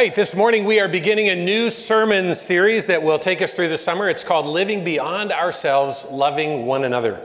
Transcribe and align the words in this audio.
right, 0.00 0.14
this 0.14 0.34
morning 0.34 0.64
we 0.64 0.80
are 0.80 0.88
beginning 0.88 1.28
a 1.28 1.34
new 1.34 1.68
sermon 1.68 2.34
series 2.34 2.86
that 2.86 3.02
will 3.02 3.18
take 3.18 3.42
us 3.42 3.52
through 3.52 3.68
the 3.68 3.76
summer. 3.76 4.08
It's 4.08 4.24
called 4.24 4.46
Living 4.46 4.82
Beyond 4.82 5.30
Ourselves, 5.30 6.06
Loving 6.10 6.64
One 6.64 6.84
Another. 6.84 7.20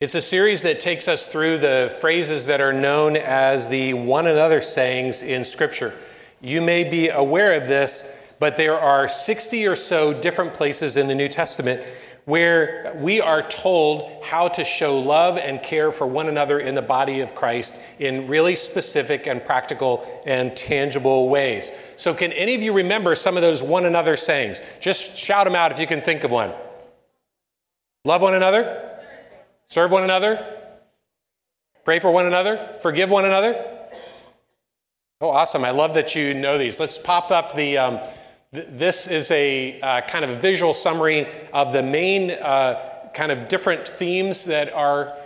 It's 0.00 0.16
a 0.16 0.20
series 0.20 0.62
that 0.62 0.80
takes 0.80 1.06
us 1.06 1.28
through 1.28 1.58
the 1.58 1.96
phrases 2.00 2.46
that 2.46 2.60
are 2.60 2.72
known 2.72 3.16
as 3.16 3.68
the 3.68 3.94
one 3.94 4.26
another 4.26 4.60
sayings 4.60 5.22
in 5.22 5.44
Scripture. 5.44 5.94
You 6.40 6.60
may 6.60 6.82
be 6.82 7.10
aware 7.10 7.52
of 7.52 7.68
this, 7.68 8.02
but 8.40 8.56
there 8.56 8.76
are 8.76 9.06
60 9.06 9.64
or 9.68 9.76
so 9.76 10.12
different 10.12 10.54
places 10.54 10.96
in 10.96 11.06
the 11.06 11.14
New 11.14 11.28
Testament 11.28 11.84
where 12.24 12.96
we 12.98 13.20
are 13.20 13.46
told 13.48 14.22
how 14.24 14.48
to 14.48 14.64
show 14.64 14.98
love 14.98 15.36
and 15.36 15.62
care 15.62 15.92
for 15.92 16.06
one 16.06 16.28
another 16.28 16.58
in 16.58 16.74
the 16.74 16.82
body 16.82 17.20
of 17.20 17.34
Christ 17.34 17.78
in 17.98 18.26
really 18.26 18.56
specific 18.56 19.26
and 19.26 19.44
practical 19.44 20.22
and 20.24 20.56
tangible 20.56 21.28
ways. 21.28 21.70
So, 21.96 22.14
can 22.14 22.32
any 22.32 22.54
of 22.54 22.62
you 22.62 22.72
remember 22.72 23.14
some 23.14 23.36
of 23.36 23.42
those 23.42 23.62
one 23.62 23.84
another 23.84 24.16
sayings? 24.16 24.60
Just 24.80 25.16
shout 25.16 25.44
them 25.44 25.54
out 25.54 25.70
if 25.70 25.78
you 25.78 25.86
can 25.86 26.00
think 26.00 26.24
of 26.24 26.30
one. 26.30 26.52
Love 28.06 28.22
one 28.22 28.34
another, 28.34 28.98
serve 29.68 29.90
one 29.90 30.04
another, 30.04 30.44
pray 31.84 32.00
for 32.00 32.10
one 32.10 32.26
another, 32.26 32.78
forgive 32.80 33.10
one 33.10 33.26
another. 33.26 33.70
Oh, 35.20 35.30
awesome. 35.30 35.64
I 35.64 35.70
love 35.70 35.94
that 35.94 36.14
you 36.14 36.34
know 36.34 36.58
these. 36.58 36.80
Let's 36.80 36.98
pop 36.98 37.30
up 37.30 37.54
the. 37.54 37.78
Um, 37.78 38.00
this 38.54 39.08
is 39.08 39.28
a 39.32 39.80
uh, 39.80 40.00
kind 40.02 40.24
of 40.24 40.30
a 40.30 40.36
visual 40.36 40.72
summary 40.72 41.26
of 41.52 41.72
the 41.72 41.82
main 41.82 42.30
uh, 42.30 43.08
kind 43.12 43.32
of 43.32 43.48
different 43.48 43.88
themes 43.88 44.44
that 44.44 44.72
are, 44.72 45.16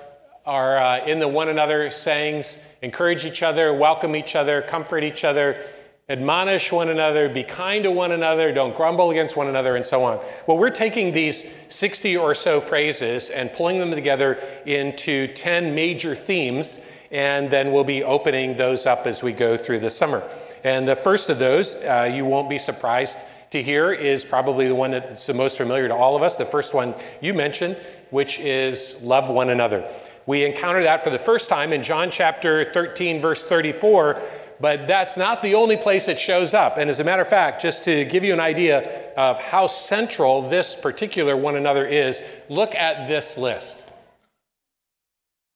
are 0.47 0.79
uh, 0.79 1.05
in 1.05 1.19
the 1.19 1.29
one 1.29 1.51
another 1.51 1.91
sayings. 1.91 2.57
Encourage 2.81 3.27
each 3.27 3.43
other, 3.43 3.75
welcome 3.75 4.17
each 4.17 4.35
other, 4.35 4.63
comfort 4.63 5.05
each 5.05 5.25
other, 5.25 5.63
admonish 6.09 6.73
one 6.73 6.89
another, 6.89 7.29
be 7.29 7.43
kind 7.43 7.85
to 7.85 7.91
one 7.91 8.13
another, 8.13 8.51
don't 8.51 8.75
grumble 8.75 9.11
against 9.11 9.37
one 9.37 9.49
another, 9.49 9.77
and 9.77 9.85
so 9.85 10.05
on. 10.05 10.19
Well, 10.47 10.57
we're 10.57 10.71
taking 10.71 11.13
these 11.13 11.45
60 11.69 12.17
or 12.17 12.35
so 12.35 12.63
phrases 12.63 13.29
and 13.29 13.53
pulling 13.53 13.79
them 13.79 13.91
together 13.91 14.43
into 14.65 15.27
10 15.27 15.75
major 15.75 16.15
themes, 16.15 16.79
and 17.11 17.51
then 17.51 17.73
we'll 17.73 17.85
be 17.85 18.03
opening 18.03 18.57
those 18.57 18.87
up 18.87 19.07
as 19.07 19.23
we 19.23 19.33
go 19.33 19.59
through 19.59 19.81
the 19.81 19.91
summer. 19.91 20.27
And 20.65 20.87
the 20.87 20.97
first 20.97 21.29
of 21.29 21.39
those, 21.39 21.75
uh, 21.77 22.11
you 22.13 22.25
won't 22.25 22.49
be 22.49 22.59
surprised 22.59 23.19
to 23.51 23.63
hear, 23.63 23.93
is 23.93 24.25
probably 24.25 24.69
the 24.69 24.75
one 24.75 24.91
that's 24.91 25.27
the 25.27 25.35
most 25.35 25.57
familiar 25.57 25.89
to 25.89 25.95
all 25.95 26.17
of 26.17 26.23
us. 26.23 26.37
The 26.37 26.45
first 26.45 26.75
one 26.75 26.95
you 27.21 27.35
mentioned, 27.35 27.77
which 28.11 28.39
is 28.39 28.97
love 29.03 29.29
one 29.29 29.51
another. 29.51 29.89
We 30.27 30.45
encounter 30.45 30.83
that 30.83 31.03
for 31.03 31.11
the 31.11 31.19
first 31.19 31.49
time 31.49 31.73
in 31.73 31.83
John 31.83 32.11
chapter 32.11 32.71
13, 32.73 33.21
verse 33.21 33.45
34, 33.45 34.21
but 34.61 34.87
that's 34.87 35.17
not 35.17 35.41
the 35.41 35.55
only 35.55 35.77
place 35.77 36.09
it 36.09 36.19
shows 36.19 36.53
up. 36.53 36.77
And 36.77 36.91
as 36.91 37.01
a 37.01 37.05
matter 37.05 37.23
of 37.23 37.29
fact, 37.29 37.63
just 37.63 37.85
to 37.85 38.05
give 38.05 38.25
you 38.25 38.33
an 38.33 38.41
idea 38.41 39.13
of 39.17 39.39
how 39.39 39.67
central 39.69 40.43
this 40.49 40.75
particular 40.75 41.37
one 41.37 41.57
another 41.57 41.87
is, 41.87 42.21
look 42.49 42.75
at 42.75 43.09
this 43.09 43.39
list. 43.39 43.85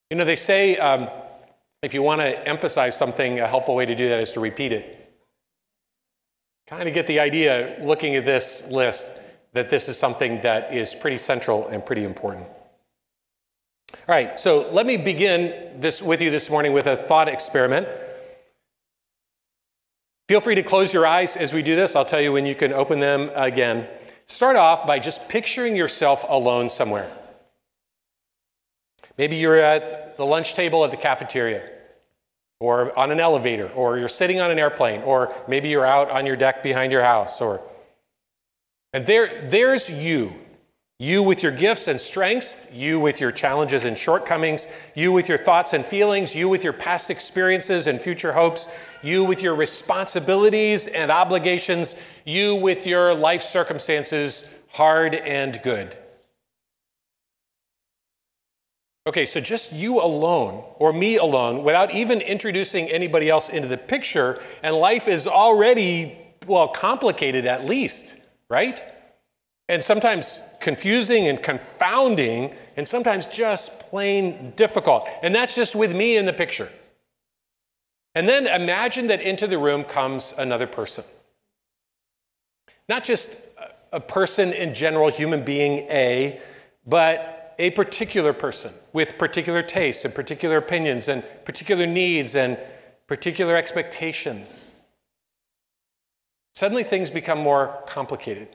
You 0.08 0.16
know, 0.16 0.24
they 0.24 0.36
say 0.36 0.76
um, 0.76 1.08
if 1.82 1.92
you 1.92 2.02
want 2.02 2.20
to 2.20 2.48
emphasize 2.48 2.96
something, 2.96 3.40
a 3.40 3.48
helpful 3.48 3.74
way 3.74 3.86
to 3.86 3.94
do 3.94 4.08
that 4.08 4.20
is 4.20 4.30
to 4.32 4.40
repeat 4.40 4.72
it. 4.72 4.98
Kind 6.68 6.88
of 6.88 6.94
get 6.94 7.06
the 7.06 7.20
idea 7.20 7.76
looking 7.82 8.14
at 8.14 8.24
this 8.24 8.64
list 8.68 9.10
that 9.52 9.68
this 9.68 9.88
is 9.88 9.98
something 9.98 10.40
that 10.42 10.72
is 10.72 10.94
pretty 10.94 11.18
central 11.18 11.66
and 11.68 11.84
pretty 11.84 12.04
important. 12.04 12.46
All 13.92 14.14
right, 14.14 14.38
so 14.38 14.70
let 14.72 14.86
me 14.86 14.96
begin 14.96 15.80
this 15.80 16.00
with 16.00 16.22
you 16.22 16.30
this 16.30 16.48
morning 16.48 16.72
with 16.72 16.86
a 16.86 16.96
thought 16.96 17.28
experiment. 17.28 17.86
Feel 20.28 20.40
free 20.40 20.54
to 20.54 20.62
close 20.62 20.94
your 20.94 21.06
eyes 21.06 21.36
as 21.36 21.52
we 21.52 21.62
do 21.62 21.76
this. 21.76 21.94
I'll 21.94 22.04
tell 22.04 22.20
you 22.20 22.32
when 22.32 22.46
you 22.46 22.54
can 22.54 22.72
open 22.72 23.00
them 23.00 23.30
again. 23.34 23.88
Start 24.26 24.56
off 24.56 24.86
by 24.86 24.98
just 24.98 25.28
picturing 25.28 25.76
yourself 25.76 26.24
alone 26.28 26.70
somewhere. 26.70 27.10
Maybe 29.18 29.36
you're 29.36 29.58
at 29.58 30.16
the 30.16 30.26
lunch 30.26 30.54
table 30.54 30.84
at 30.84 30.90
the 30.90 30.96
cafeteria 30.96 31.68
or 32.60 32.96
on 32.96 33.10
an 33.10 33.18
elevator, 33.18 33.68
or 33.70 33.98
you're 33.98 34.08
sitting 34.08 34.40
on 34.40 34.50
an 34.50 34.58
airplane, 34.58 35.02
or 35.02 35.34
maybe 35.48 35.68
you're 35.68 35.84
out 35.84 36.08
on 36.10 36.24
your 36.24 36.36
deck 36.36 36.62
behind 36.62 36.92
your 36.92 37.02
house, 37.02 37.40
or 37.40 37.60
and 38.92 39.06
there, 39.06 39.48
there's 39.48 39.88
you. 39.88 40.34
You 40.98 41.24
with 41.24 41.42
your 41.42 41.50
gifts 41.50 41.88
and 41.88 42.00
strengths, 42.00 42.56
you 42.72 43.00
with 43.00 43.20
your 43.20 43.32
challenges 43.32 43.84
and 43.84 43.98
shortcomings, 43.98 44.68
you 44.94 45.10
with 45.10 45.28
your 45.28 45.38
thoughts 45.38 45.72
and 45.72 45.84
feelings, 45.84 46.32
you 46.32 46.48
with 46.48 46.62
your 46.62 46.72
past 46.72 47.10
experiences 47.10 47.88
and 47.88 48.00
future 48.00 48.32
hopes, 48.32 48.68
you 49.02 49.24
with 49.24 49.42
your 49.42 49.56
responsibilities 49.56 50.86
and 50.86 51.10
obligations, 51.10 51.96
you 52.24 52.54
with 52.54 52.86
your 52.86 53.14
life 53.14 53.42
circumstances, 53.42 54.44
hard 54.68 55.16
and 55.16 55.60
good. 55.64 55.96
Okay, 59.04 59.26
so 59.26 59.40
just 59.40 59.72
you 59.72 60.00
alone, 60.00 60.62
or 60.78 60.92
me 60.92 61.16
alone, 61.16 61.64
without 61.64 61.92
even 61.92 62.20
introducing 62.20 62.88
anybody 62.88 63.28
else 63.28 63.48
into 63.48 63.66
the 63.66 63.76
picture, 63.76 64.40
and 64.62 64.76
life 64.76 65.08
is 65.08 65.26
already, 65.26 66.16
well, 66.46 66.68
complicated 66.68 67.44
at 67.44 67.64
least, 67.64 68.14
right? 68.48 68.80
And 69.68 69.82
sometimes 69.82 70.38
confusing 70.60 71.26
and 71.26 71.42
confounding, 71.42 72.54
and 72.76 72.86
sometimes 72.86 73.26
just 73.26 73.76
plain 73.80 74.52
difficult. 74.54 75.08
And 75.22 75.34
that's 75.34 75.54
just 75.54 75.74
with 75.74 75.92
me 75.92 76.16
in 76.16 76.24
the 76.24 76.32
picture. 76.32 76.70
And 78.14 78.28
then 78.28 78.46
imagine 78.46 79.08
that 79.08 79.20
into 79.20 79.48
the 79.48 79.58
room 79.58 79.82
comes 79.82 80.32
another 80.38 80.68
person. 80.68 81.02
Not 82.88 83.02
just 83.02 83.34
a 83.92 83.98
person 83.98 84.52
in 84.52 84.76
general, 84.76 85.10
human 85.10 85.44
being 85.44 85.88
A, 85.90 86.40
but 86.86 87.31
a 87.58 87.70
particular 87.70 88.32
person 88.32 88.72
with 88.92 89.18
particular 89.18 89.62
tastes 89.62 90.04
and 90.04 90.14
particular 90.14 90.56
opinions 90.56 91.08
and 91.08 91.24
particular 91.44 91.86
needs 91.86 92.34
and 92.34 92.58
particular 93.06 93.56
expectations. 93.56 94.70
Suddenly 96.54 96.84
things 96.84 97.10
become 97.10 97.38
more 97.38 97.82
complicated. 97.86 98.48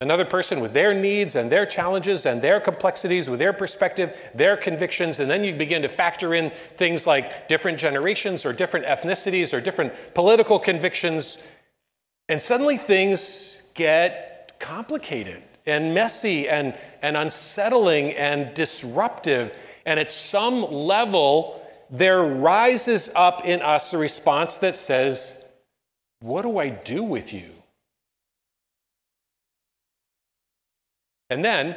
Another 0.00 0.24
person 0.24 0.60
with 0.60 0.72
their 0.72 0.94
needs 0.94 1.36
and 1.36 1.52
their 1.52 1.64
challenges 1.64 2.26
and 2.26 2.42
their 2.42 2.58
complexities, 2.58 3.30
with 3.30 3.38
their 3.38 3.52
perspective, 3.52 4.16
their 4.34 4.56
convictions, 4.56 5.20
and 5.20 5.30
then 5.30 5.44
you 5.44 5.54
begin 5.54 5.82
to 5.82 5.88
factor 5.88 6.34
in 6.34 6.50
things 6.76 7.06
like 7.06 7.46
different 7.46 7.78
generations 7.78 8.44
or 8.44 8.52
different 8.52 8.84
ethnicities 8.84 9.52
or 9.52 9.60
different 9.60 9.92
political 10.12 10.58
convictions, 10.58 11.38
and 12.28 12.40
suddenly 12.40 12.76
things 12.76 13.58
get 13.74 14.58
complicated 14.58 15.42
and 15.66 15.94
messy 15.94 16.48
and, 16.48 16.74
and 17.02 17.16
unsettling 17.16 18.12
and 18.12 18.54
disruptive. 18.54 19.56
And 19.86 19.98
at 19.98 20.10
some 20.10 20.62
level, 20.72 21.62
there 21.90 22.22
rises 22.22 23.10
up 23.14 23.44
in 23.44 23.60
us 23.60 23.92
a 23.92 23.98
response 23.98 24.58
that 24.58 24.76
says, 24.76 25.36
What 26.20 26.42
do 26.42 26.58
I 26.58 26.68
do 26.70 27.02
with 27.02 27.32
you? 27.32 27.50
And 31.30 31.44
then, 31.44 31.76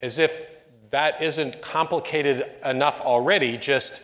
as 0.00 0.18
if 0.18 0.32
that 0.90 1.22
isn't 1.22 1.60
complicated 1.60 2.46
enough 2.64 3.00
already, 3.00 3.58
just 3.58 4.02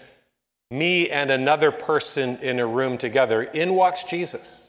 me 0.70 1.10
and 1.10 1.30
another 1.30 1.70
person 1.70 2.36
in 2.38 2.58
a 2.58 2.66
room 2.66 2.98
together, 2.98 3.42
in 3.42 3.74
walks 3.74 4.04
Jesus. 4.04 4.68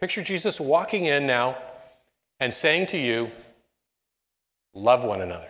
Picture 0.00 0.22
Jesus 0.22 0.60
walking 0.60 1.06
in 1.06 1.26
now 1.26 1.56
and 2.40 2.52
saying 2.52 2.86
to 2.86 2.98
you, 2.98 3.30
Love 4.76 5.04
one 5.04 5.22
another. 5.22 5.48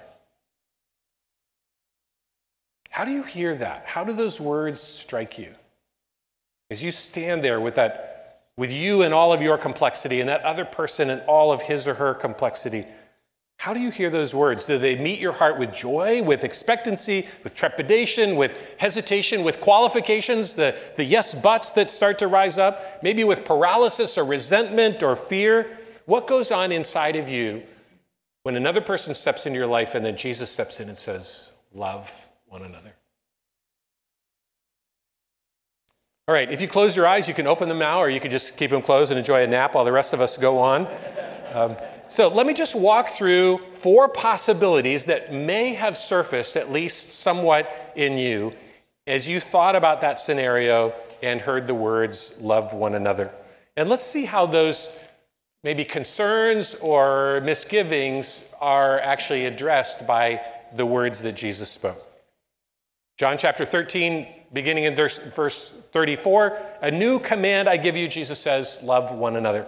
How 2.91 3.05
do 3.05 3.11
you 3.11 3.25
hear 3.25 3.57
that? 3.57 3.85
How 3.85 4.05
do 4.05 4.13
those 4.13 4.41
words 4.41 4.81
strike 4.81 5.37
you? 5.37 5.53
As 6.71 6.81
you 6.81 6.93
stand 6.93 7.43
there 7.43 7.61
with 7.61 7.75
that, 7.75 8.45
with 8.57 8.73
you 8.73 9.03
and 9.03 9.13
all 9.13 9.33
of 9.33 9.43
your 9.43 9.59
complexity, 9.59 10.21
and 10.21 10.29
that 10.29 10.43
other 10.43 10.65
person 10.65 11.11
and 11.11 11.21
all 11.23 11.53
of 11.53 11.61
his 11.61 11.89
or 11.89 11.95
her 11.95 12.15
complexity, 12.15 12.87
how 13.59 13.75
do 13.75 13.81
you 13.81 13.91
hear 13.91 14.11
those 14.11 14.33
words? 14.33 14.65
Do 14.65 14.79
they 14.79 14.95
meet 14.95 15.19
your 15.19 15.33
heart 15.33 15.59
with 15.59 15.75
joy, 15.75 16.23
with 16.23 16.45
expectancy, 16.45 17.27
with 17.43 17.57
trepidation, 17.57 18.37
with 18.37 18.53
hesitation, 18.77 19.43
with 19.43 19.61
qualifications, 19.61 20.55
the, 20.55 20.77
the 20.97 21.05
yes 21.05 21.35
buts 21.35 21.73
that 21.73 21.91
start 21.91 22.21
to 22.21 22.29
rise 22.29 22.59
up? 22.59 23.03
Maybe 23.03 23.25
with 23.25 23.45
paralysis 23.45 24.17
or 24.17 24.25
resentment 24.25 25.03
or 25.03 25.17
fear? 25.17 25.79
What 26.07 26.27
goes 26.27 26.51
on 26.51 26.73
inside 26.73 27.17
of 27.17 27.29
you 27.29 27.63
when 28.45 28.57
another 28.57 28.81
person 28.81 29.15
steps 29.15 29.45
into 29.45 29.59
your 29.59 29.67
life 29.67 29.95
and 29.95 30.05
then 30.05 30.17
Jesus 30.17 30.51
steps 30.51 30.81
in 30.81 30.89
and 30.89 30.97
says, 30.97 31.51
Love 31.75 32.11
one 32.47 32.63
another? 32.63 32.93
All 36.29 36.35
right, 36.35 36.51
if 36.51 36.61
you 36.61 36.67
close 36.67 36.97
your 36.97 37.07
eyes, 37.07 37.29
you 37.29 37.35
can 37.35 37.47
open 37.47 37.69
them 37.69 37.79
now, 37.79 37.99
or 37.99 38.09
you 38.09 38.19
can 38.19 38.31
just 38.31 38.57
keep 38.57 38.71
them 38.71 38.83
closed 38.83 39.13
and 39.13 39.19
enjoy 39.19 39.43
a 39.43 39.47
nap 39.47 39.75
while 39.75 39.85
the 39.85 39.93
rest 39.93 40.13
of 40.13 40.21
us 40.21 40.37
go 40.37 40.59
on. 40.59 40.89
Um, 41.53 41.77
so 42.09 42.29
let 42.29 42.47
me 42.47 42.55
just 42.55 42.75
walk 42.75 43.11
through 43.11 43.59
four 43.75 44.09
possibilities 44.09 45.05
that 45.05 45.33
may 45.33 45.75
have 45.75 45.97
surfaced, 45.97 46.57
at 46.57 46.73
least 46.73 47.13
somewhat, 47.13 47.93
in 47.95 48.19
you 48.19 48.53
as 49.07 49.27
you 49.27 49.41
thought 49.41 49.77
about 49.77 50.01
that 50.01 50.19
scenario 50.19 50.93
and 51.23 51.41
heard 51.41 51.67
the 51.67 51.75
words, 51.75 52.33
Love 52.41 52.73
one 52.73 52.95
another. 52.95 53.31
And 53.77 53.89
let's 53.89 54.05
see 54.05 54.25
how 54.25 54.47
those 54.47 54.89
maybe 55.67 55.85
concerns 55.85 56.77
or 56.77 57.41
misgivings 57.41 58.39
are 58.61 59.01
actually 59.01 59.47
addressed 59.47 60.07
by 60.07 60.41
the 60.77 60.87
words 60.87 61.19
that 61.19 61.33
Jesus 61.33 61.69
spoke. 61.69 62.01
John 63.19 63.37
chapter 63.37 63.65
13, 63.65 64.29
beginning 64.53 64.85
in 64.85 64.95
verse 64.95 65.73
34, 65.91 66.59
a 66.83 66.91
new 66.93 67.19
command 67.19 67.69
I 67.69 67.79
give 67.79 67.97
you, 67.97 68.07
Jesus 68.07 68.39
says, 68.39 68.79
love 68.85 69.11
one 69.11 69.35
another. 69.35 69.67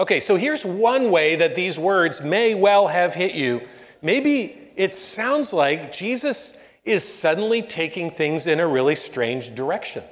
Okay, 0.00 0.20
so 0.20 0.36
here's 0.36 0.64
one 0.64 1.10
way 1.10 1.36
that 1.36 1.54
these 1.54 1.78
words 1.78 2.22
may 2.22 2.54
well 2.54 2.88
have 2.88 3.12
hit 3.12 3.34
you. 3.34 3.60
Maybe 4.00 4.70
it 4.74 4.94
sounds 4.94 5.52
like 5.52 5.92
Jesus 5.92 6.54
is 6.82 7.04
suddenly 7.04 7.60
taking 7.60 8.10
things 8.10 8.46
in 8.46 8.58
a 8.60 8.66
really 8.66 8.96
strange 8.96 9.54
direction. 9.54 10.02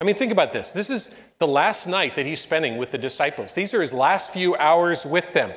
I 0.00 0.04
mean, 0.04 0.16
think 0.16 0.32
about 0.32 0.52
this. 0.52 0.72
This 0.72 0.90
is 0.90 1.10
the 1.38 1.46
last 1.46 1.86
night 1.86 2.16
that 2.16 2.26
he's 2.26 2.40
spending 2.40 2.76
with 2.76 2.90
the 2.90 2.98
disciples. 2.98 3.54
These 3.54 3.74
are 3.74 3.80
his 3.80 3.92
last 3.92 4.32
few 4.32 4.56
hours 4.56 5.06
with 5.06 5.32
them. 5.32 5.52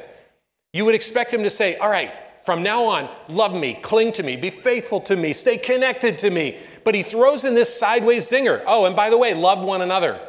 You 0.74 0.86
would 0.86 0.96
expect 0.96 1.34
him 1.34 1.44
to 1.44 1.50
say, 1.50 1.76
All 1.78 1.90
right, 1.90 2.12
from 2.46 2.64
now 2.64 2.86
on, 2.86 3.10
love 3.28 3.54
me, 3.54 3.80
cling 3.82 4.14
to 4.14 4.24
me, 4.24 4.36
be 4.36 4.50
faithful 4.50 5.02
to 5.02 5.16
me, 5.16 5.34
stay 5.34 5.58
connected 5.58 6.20
to 6.20 6.30
me. 6.30 6.60
But 6.84 6.96
he 6.96 7.04
throws 7.04 7.44
in 7.44 7.54
this 7.54 7.78
sideways 7.78 8.30
zinger. 8.30 8.64
Oh, 8.66 8.86
and 8.86 8.96
by 8.96 9.10
the 9.10 9.18
way, 9.18 9.34
love 9.34 9.64
one 9.64 9.82
another. 9.82 10.20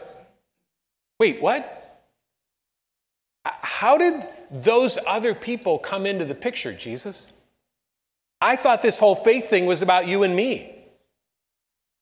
Wait, 1.18 1.40
what? 1.40 1.78
How 3.44 3.96
did 3.96 4.28
those 4.50 4.98
other 5.06 5.34
people 5.34 5.78
come 5.78 6.06
into 6.06 6.24
the 6.24 6.34
picture, 6.34 6.72
Jesus? 6.72 7.32
I 8.40 8.56
thought 8.56 8.82
this 8.82 8.98
whole 8.98 9.14
faith 9.14 9.48
thing 9.48 9.66
was 9.66 9.82
about 9.82 10.08
you 10.08 10.22
and 10.22 10.34
me. 10.34 10.84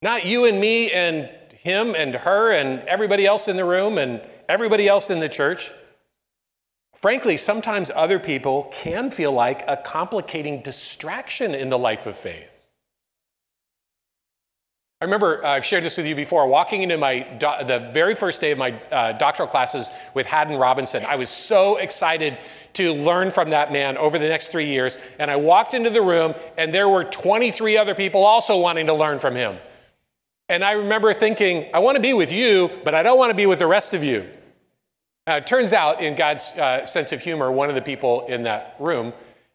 Not 0.02 0.24
you 0.24 0.46
and 0.46 0.58
me 0.60 0.90
and 0.90 1.30
him 1.62 1.94
and 1.94 2.14
her 2.14 2.52
and 2.52 2.80
everybody 2.88 3.26
else 3.26 3.48
in 3.48 3.56
the 3.56 3.64
room 3.64 3.98
and 3.98 4.22
everybody 4.48 4.88
else 4.88 5.10
in 5.10 5.20
the 5.20 5.28
church. 5.28 5.70
Frankly, 6.94 7.36
sometimes 7.36 7.90
other 7.94 8.18
people 8.18 8.70
can 8.72 9.10
feel 9.10 9.32
like 9.32 9.64
a 9.66 9.76
complicating 9.76 10.62
distraction 10.62 11.54
in 11.54 11.70
the 11.70 11.78
life 11.78 12.06
of 12.06 12.16
faith. 12.16 12.48
I 15.02 15.06
remember 15.06 15.42
uh, 15.42 15.52
I've 15.52 15.64
shared 15.64 15.82
this 15.82 15.96
with 15.96 16.04
you 16.04 16.14
before. 16.14 16.46
Walking 16.46 16.82
into 16.82 16.98
my 16.98 17.20
do- 17.20 17.66
the 17.66 17.90
very 17.94 18.14
first 18.14 18.38
day 18.38 18.50
of 18.50 18.58
my 18.58 18.72
uh, 18.92 19.12
doctoral 19.12 19.48
classes 19.48 19.88
with 20.12 20.26
Haddon 20.26 20.58
Robinson, 20.58 21.02
I 21.06 21.16
was 21.16 21.30
so 21.30 21.78
excited 21.78 22.36
to 22.74 22.92
learn 22.92 23.30
from 23.30 23.48
that 23.50 23.72
man 23.72 23.96
over 23.96 24.18
the 24.18 24.28
next 24.28 24.48
three 24.48 24.66
years. 24.66 24.98
And 25.18 25.30
I 25.30 25.36
walked 25.36 25.72
into 25.72 25.88
the 25.88 26.02
room, 26.02 26.34
and 26.58 26.74
there 26.74 26.86
were 26.86 27.04
23 27.04 27.78
other 27.78 27.94
people 27.94 28.24
also 28.24 28.58
wanting 28.58 28.86
to 28.88 28.94
learn 28.94 29.18
from 29.20 29.34
him. 29.34 29.56
And 30.50 30.64
I 30.64 30.72
remember 30.72 31.14
thinking, 31.14 31.70
I 31.72 31.78
want 31.78 31.94
to 31.94 32.02
be 32.02 32.12
with 32.12 32.32
you, 32.32 32.80
but 32.82 32.92
I 32.92 33.04
don't 33.04 33.16
want 33.16 33.30
to 33.30 33.36
be 33.36 33.46
with 33.46 33.60
the 33.60 33.68
rest 33.68 33.94
of 33.94 34.02
you. 34.02 34.28
It 35.28 35.46
turns 35.46 35.72
out, 35.72 36.02
in 36.02 36.16
God's 36.16 36.42
uh, 36.50 36.84
sense 36.84 37.12
of 37.12 37.22
humor, 37.22 37.52
one 37.52 37.68
of 37.68 37.76
the 37.76 37.80
people 37.80 38.26
in 38.26 38.42
that 38.42 38.74
room 38.80 39.12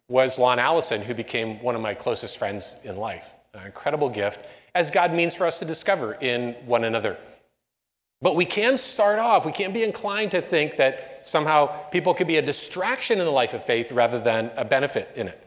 was 0.08 0.40
Lon 0.40 0.58
Allison, 0.58 1.02
who 1.02 1.14
became 1.14 1.62
one 1.62 1.76
of 1.76 1.82
my 1.82 1.94
closest 1.94 2.38
friends 2.38 2.78
in 2.86 2.96
life. 2.96 3.26
An 3.54 3.66
incredible 3.66 4.08
gift, 4.08 4.46
as 4.74 4.90
God 4.90 5.14
means 5.14 5.36
for 5.36 5.46
us 5.46 5.60
to 5.60 5.66
discover 5.66 6.14
in 6.14 6.54
one 6.66 6.86
another. 6.86 7.18
But 8.22 8.38
we 8.38 8.46
can 8.46 8.78
start 8.78 9.20
off, 9.20 9.46
we 9.46 9.52
can't 9.52 9.74
be 9.74 9.84
inclined 9.84 10.32
to 10.32 10.42
think 10.42 10.78
that 10.78 11.28
somehow 11.28 11.66
people 11.90 12.14
could 12.14 12.28
be 12.28 12.38
a 12.38 12.42
distraction 12.42 13.20
in 13.20 13.26
the 13.26 13.32
life 13.32 13.54
of 13.54 13.66
faith 13.66 13.92
rather 13.92 14.18
than 14.18 14.50
a 14.56 14.64
benefit 14.64 15.12
in 15.18 15.28
it. 15.28 15.46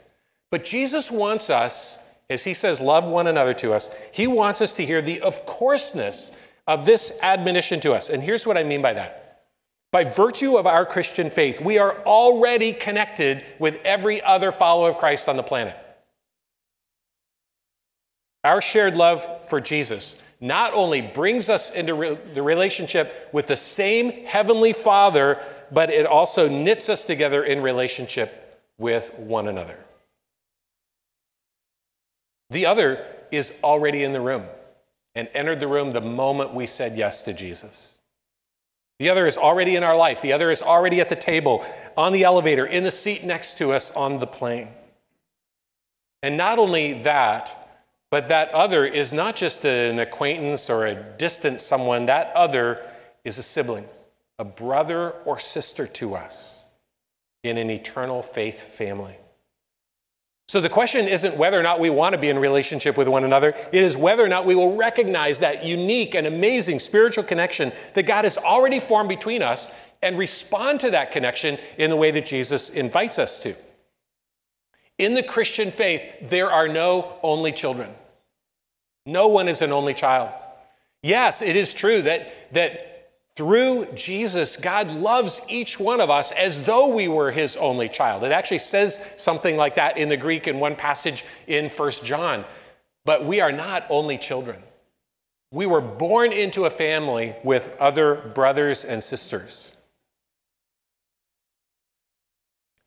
But 0.51 0.67
Jesus 0.67 1.11
wants 1.11 1.49
us, 1.49 1.97
as 2.31 2.45
he 2.45 2.55
says, 2.55 2.81
love 2.81 3.05
one 3.05 3.27
another 3.27 3.55
to 3.55 3.73
us, 3.73 3.91
he 4.13 4.27
wants 4.27 4.61
us 4.61 4.73
to 4.75 4.85
hear 4.85 5.01
the 5.01 5.21
of 5.21 5.47
courseness 5.47 6.31
of 6.67 6.85
this 6.85 7.13
admonition 7.23 7.81
to 7.81 7.95
us. 7.95 8.11
And 8.11 8.23
here's 8.23 8.47
what 8.47 8.59
I 8.59 8.63
mean 8.63 8.83
by 8.83 8.93
that. 8.93 9.43
By 9.91 10.05
virtue 10.05 10.59
of 10.59 10.67
our 10.67 10.85
Christian 10.85 11.31
faith, 11.31 11.63
we 11.63 11.79
are 11.79 11.97
already 12.05 12.75
connected 12.75 13.43
with 13.59 13.79
every 13.85 14.21
other 14.23 14.53
follower 14.53 14.91
of 14.91 14.99
Christ 14.99 15.29
on 15.29 15.39
the 15.39 15.43
planet. 15.43 15.77
Our 18.45 18.61
shared 18.61 18.97
love 18.97 19.49
for 19.49 19.61
Jesus 19.61 20.15
not 20.41 20.75
only 20.75 21.01
brings 21.01 21.49
us 21.49 21.71
into 21.71 21.95
re- 21.95 22.19
the 22.35 22.43
relationship 22.43 23.31
with 23.33 23.47
the 23.47 23.57
same 23.57 24.27
Heavenly 24.27 24.73
Father, 24.73 25.43
but 25.73 25.91
it 25.91 26.07
also 26.07 26.49
knits 26.49 26.89
us 26.89 27.05
together 27.05 27.43
in 27.43 27.63
relationship 27.63 28.61
with 28.77 29.13
one 29.15 29.49
another. 29.49 29.77
The 32.51 32.67
other 32.67 33.05
is 33.31 33.53
already 33.63 34.05
in 34.05 34.13
the 34.13 34.21
room 34.21 34.45
and 35.15 35.29
entered 35.35 35.61
the 35.61 35.69
room 35.69 35.93
the 35.93 36.01
moment 36.01 36.55
we 36.55 36.67
said 36.67 36.97
yes 36.97 37.23
to 37.25 37.33
Jesus. 37.33 37.99
The 38.99 39.11
other 39.11 39.27
is 39.27 39.37
already 39.37 39.77
in 39.77 39.85
our 39.85 39.97
life. 39.97 40.23
The 40.23 40.33
other 40.33 40.51
is 40.51 40.63
already 40.63 41.01
at 41.01 41.09
the 41.09 41.17
table, 41.17 41.65
on 41.97 42.13
the 42.13 42.25
elevator, 42.25 42.67
in 42.67 42.83
the 42.83 42.91
seat 42.91 43.25
next 43.25 43.59
to 43.59 43.73
us 43.73 43.93
on 43.93 44.19
the 44.19 44.27
plane. 44.27 44.69
And 46.23 46.37
not 46.37 46.59
only 46.59 47.03
that, 47.05 47.69
but 48.11 48.29
that 48.29 48.51
other 48.51 48.85
is 48.85 49.13
not 49.13 49.37
just 49.37 49.65
an 49.65 49.99
acquaintance 49.99 50.69
or 50.69 50.87
a 50.87 50.95
distant 50.95 51.61
someone, 51.61 52.07
that 52.07 52.35
other 52.35 52.83
is 53.25 53.39
a 53.39 53.43
sibling, 53.43 53.85
a 54.39 54.45
brother 54.45 55.11
or 55.25 55.39
sister 55.39 55.87
to 55.87 56.17
us 56.17 56.59
in 57.45 57.57
an 57.57 57.71
eternal 57.71 58.23
faith 58.23 58.61
family. 58.61 59.17
So 60.49 60.63
the 60.63 60.71
question 60.71 61.07
isn't 61.07 61.37
whether 61.37 61.61
or 61.61 61.63
not 61.63 61.79
we 61.79 61.91
want 61.91 62.15
to 62.15 62.19
be 62.19 62.31
in 62.31 62.39
relationship 62.39 62.97
with 62.97 63.07
one 63.07 63.23
another. 63.23 63.55
It 63.71 63.85
is 63.85 63.99
whether 63.99 64.25
or 64.25 64.29
not 64.29 64.47
we 64.47 64.55
will 64.55 64.77
recognize 64.77 65.41
that 65.41 65.65
unique 65.65 66.15
and 66.15 66.27
amazing 66.27 66.81
spiritual 66.81 67.25
connection 67.25 67.71
that 67.95 68.07
God 68.07 68.25
has 68.25 68.39
already 68.39 68.81
formed 68.81 69.11
between 69.11 69.43
us 69.43 69.71
and 70.01 70.17
respond 70.17 70.81
to 70.81 70.91
that 70.93 71.13
connection 71.13 71.59
in 71.77 71.91
the 71.91 71.97
way 71.97 72.11
that 72.13 72.25
Jesus 72.25 72.71
invites 72.71 73.19
us 73.19 73.41
to. 73.41 73.55
In 74.97 75.13
the 75.13 75.23
Christian 75.23 75.71
faith, 75.71 76.03
there 76.31 76.51
are 76.51 76.67
no 76.67 77.19
only 77.23 77.53
children. 77.53 77.91
No 79.05 79.29
one 79.29 79.49
is 79.49 79.61
an 79.61 79.71
only 79.71 79.93
child. 79.93 80.31
Yes, 81.03 81.43
it 81.43 81.57
is 81.57 81.75
true 81.75 82.03
that, 82.03 82.53
that 82.55 82.88
through 83.39 83.87
Jesus, 83.95 84.57
God 84.57 84.91
loves 84.91 85.41
each 85.47 85.79
one 85.79 86.01
of 86.01 86.11
us 86.11 86.33
as 86.33 86.65
though 86.65 86.89
we 86.89 87.07
were 87.07 87.31
his 87.31 87.55
only 87.55 87.89
child. 87.89 88.25
It 88.25 88.33
actually 88.33 88.59
says 88.59 88.99
something 89.17 89.57
like 89.57 89.77
that 89.77 89.97
in 89.97 90.09
the 90.09 90.17
Greek 90.17 90.49
in 90.49 90.59
one 90.59 90.75
passage 90.75 91.25
in 91.47 91.71
First 91.71 92.05
John. 92.05 92.45
But 93.05 93.25
we 93.25 93.41
are 93.41 93.53
not 93.53 93.87
only 93.91 94.19
children. 94.19 94.61
We 95.53 95.67
were 95.67 95.81
born 95.81 96.33
into 96.33 96.65
a 96.65 96.71
family 96.71 97.37
with 97.45 97.71
other 97.79 98.17
brothers 98.35 98.85
and 98.85 99.01
sisters. 99.01 99.71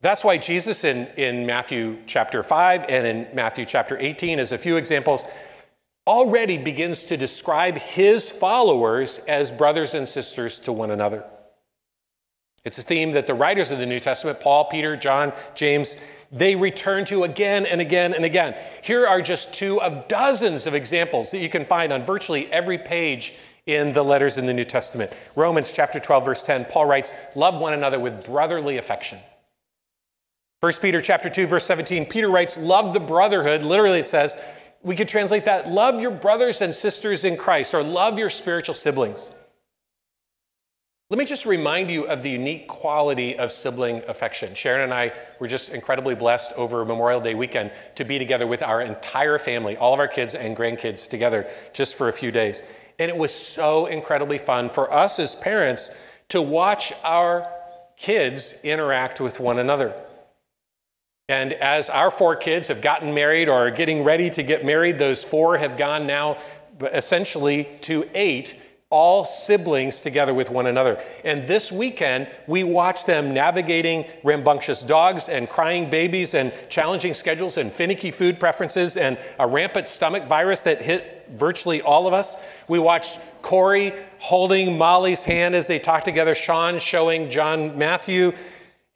That's 0.02 0.25
why 0.25 0.36
Jesus 0.36 0.84
in, 0.84 1.08
in 1.16 1.46
Matthew 1.46 1.98
chapter 2.08 2.44
5 2.44 2.88
and 2.90 3.08
in 3.08 3.28
Matthew 3.34 3.64
chapter 3.64 3.98
18, 3.98 4.38
is 4.38 4.52
a 4.52 4.58
few 4.58 4.75
examples, 4.75 5.24
already 6.08 6.58
begins 6.58 7.03
to 7.03 7.17
describe 7.17 7.77
his 7.77 8.31
followers 8.31 9.20
as 9.27 9.51
brothers 9.51 9.93
and 9.93 10.08
sisters 10.08 10.60
to 10.60 10.74
one 10.74 10.91
another. 10.91 11.24
It's 12.63 12.77
a 12.77 12.84
theme 12.84 13.12
that 13.13 13.27
the 13.27 13.34
writers 13.34 13.72
of 13.72 13.79
the 13.79 13.86
New 13.86 14.00
Testament, 14.00 14.39
Paul, 14.39 14.65
Peter, 14.65 14.96
John, 14.96 15.34
James, 15.55 15.96
they 16.31 16.55
return 16.55 17.05
to 17.05 17.24
again 17.24 17.65
and 17.65 17.81
again 17.81 18.13
and 18.13 18.24
again. 18.24 18.55
Here 18.84 19.08
are 19.08 19.22
just 19.22 19.53
two 19.53 19.81
of 19.81 20.08
dozens 20.08 20.67
of 20.67 20.75
examples 20.75 21.31
that 21.31 21.39
you 21.39 21.50
can 21.50 21.65
find 21.65 21.91
on 21.91 22.03
virtually 22.03 22.51
every 22.51 22.77
page 22.77 23.34
in 23.65 23.93
the 23.93 24.03
letters 24.03 24.38
in 24.38 24.46
the 24.46 24.53
New 24.53 24.63
Testament. 24.63 25.12
Romans 25.36 25.72
chapter 25.72 26.00
12 26.00 26.25
verse 26.25 26.43
10, 26.43 26.65
Paul 26.65 26.86
writes, 26.86 27.13
"Love 27.36 27.55
one 27.55 27.74
another 27.74 28.00
with 28.00 28.24
brotherly 28.24 28.77
affection." 28.77 29.20
1 30.62 30.81
Peter 30.81 31.01
chapter 31.01 31.29
2 31.29 31.48
verse 31.48 31.65
17, 31.65 32.05
Peter 32.05 32.29
writes, 32.29 32.58
"Love 32.58 32.93
the 32.93 33.00
brotherhood." 33.00 33.63
Literally 33.63 34.00
it 34.00 34.08
says, 34.08 34.38
we 34.84 34.96
could 34.96 35.08
translate 35.08 35.46
that 35.46 35.70
love 35.70 36.02
your 36.02 36.12
brothers 36.12 36.62
and 36.62 36.74
sisters 36.74 37.24
in 37.24 37.38
Christ 37.38 37.74
or 37.74 37.84
love 37.84 38.18
your 38.18 38.30
spiritual 38.30 38.76
siblings. 38.76 39.30
Let 41.10 41.18
me 41.18 41.26
just 41.26 41.46
remind 41.46 41.92
you 41.92 42.06
of 42.06 42.24
the 42.24 42.30
unique 42.30 42.70
quality 42.70 43.38
of 43.38 43.52
sibling 43.52 44.02
affection. 44.08 44.56
Sharon 44.56 44.82
and 44.82 44.94
I 44.94 45.12
were 45.42 45.48
just 45.48 45.68
incredibly 45.68 46.16
blessed 46.16 46.54
over 46.56 46.86
Memorial 46.86 47.20
Day 47.20 47.36
weekend 47.36 47.72
to 47.96 48.06
be 48.06 48.18
together 48.18 48.48
with 48.48 48.64
our 48.64 48.82
entire 48.82 49.38
family, 49.38 49.76
all 49.76 49.94
of 49.94 50.00
our 50.00 50.08
kids 50.08 50.36
and 50.36 50.56
grandkids 50.56 51.10
together 51.10 51.50
just 51.74 51.98
for 51.98 52.08
a 52.08 52.14
few 52.14 52.32
days. 52.32 52.64
And 52.98 53.10
it 53.10 53.18
was 53.18 53.34
so 53.34 53.88
incredibly 53.88 54.38
fun 54.38 54.70
for 54.70 54.92
us 54.92 55.20
as 55.20 55.36
parents 55.36 55.92
to 56.30 56.42
watch 56.42 56.94
our 57.04 57.46
kids 57.98 58.56
interact 58.64 59.20
with 59.20 59.38
one 59.38 59.60
another. 59.60 59.94
And 61.32 61.54
as 61.54 61.90
our 61.90 62.12
four 62.12 62.36
kids 62.36 62.68
have 62.68 62.82
gotten 62.82 63.14
married 63.14 63.48
or 63.48 63.68
are 63.68 63.72
getting 63.72 64.04
ready 64.04 64.30
to 64.32 64.44
get 64.44 64.66
married, 64.66 65.00
those 65.00 65.24
four 65.24 65.58
have 65.58 65.78
gone 65.78 66.06
now 66.06 66.38
essentially 66.92 67.70
to 67.84 68.04
eight, 68.14 68.54
all 68.90 69.24
siblings 69.24 70.02
together 70.02 70.34
with 70.34 70.50
one 70.50 70.68
another. 70.68 71.02
And 71.24 71.48
this 71.48 71.72
weekend, 71.72 72.28
we 72.48 72.66
watched 72.66 73.06
them 73.06 73.34
navigating 73.34 74.08
rambunctious 74.26 74.82
dogs 74.82 75.30
and 75.30 75.48
crying 75.48 75.90
babies 75.90 76.34
and 76.34 76.52
challenging 76.68 77.14
schedules 77.14 77.56
and 77.56 77.72
finicky 77.72 78.12
food 78.12 78.38
preferences 78.38 78.98
and 78.98 79.18
a 79.40 79.48
rampant 79.48 79.88
stomach 79.88 80.28
virus 80.28 80.60
that 80.64 80.82
hit 80.82 81.30
virtually 81.30 81.82
all 81.82 82.08
of 82.08 82.14
us. 82.14 82.36
We 82.68 82.80
watched 82.80 83.18
Corey 83.42 83.94
holding 84.20 84.78
Molly's 84.78 85.24
hand 85.24 85.56
as 85.56 85.66
they 85.68 85.80
talk 85.80 86.04
together, 86.04 86.36
Sean 86.36 86.78
showing 86.78 87.32
John 87.32 87.78
Matthew 87.78 88.34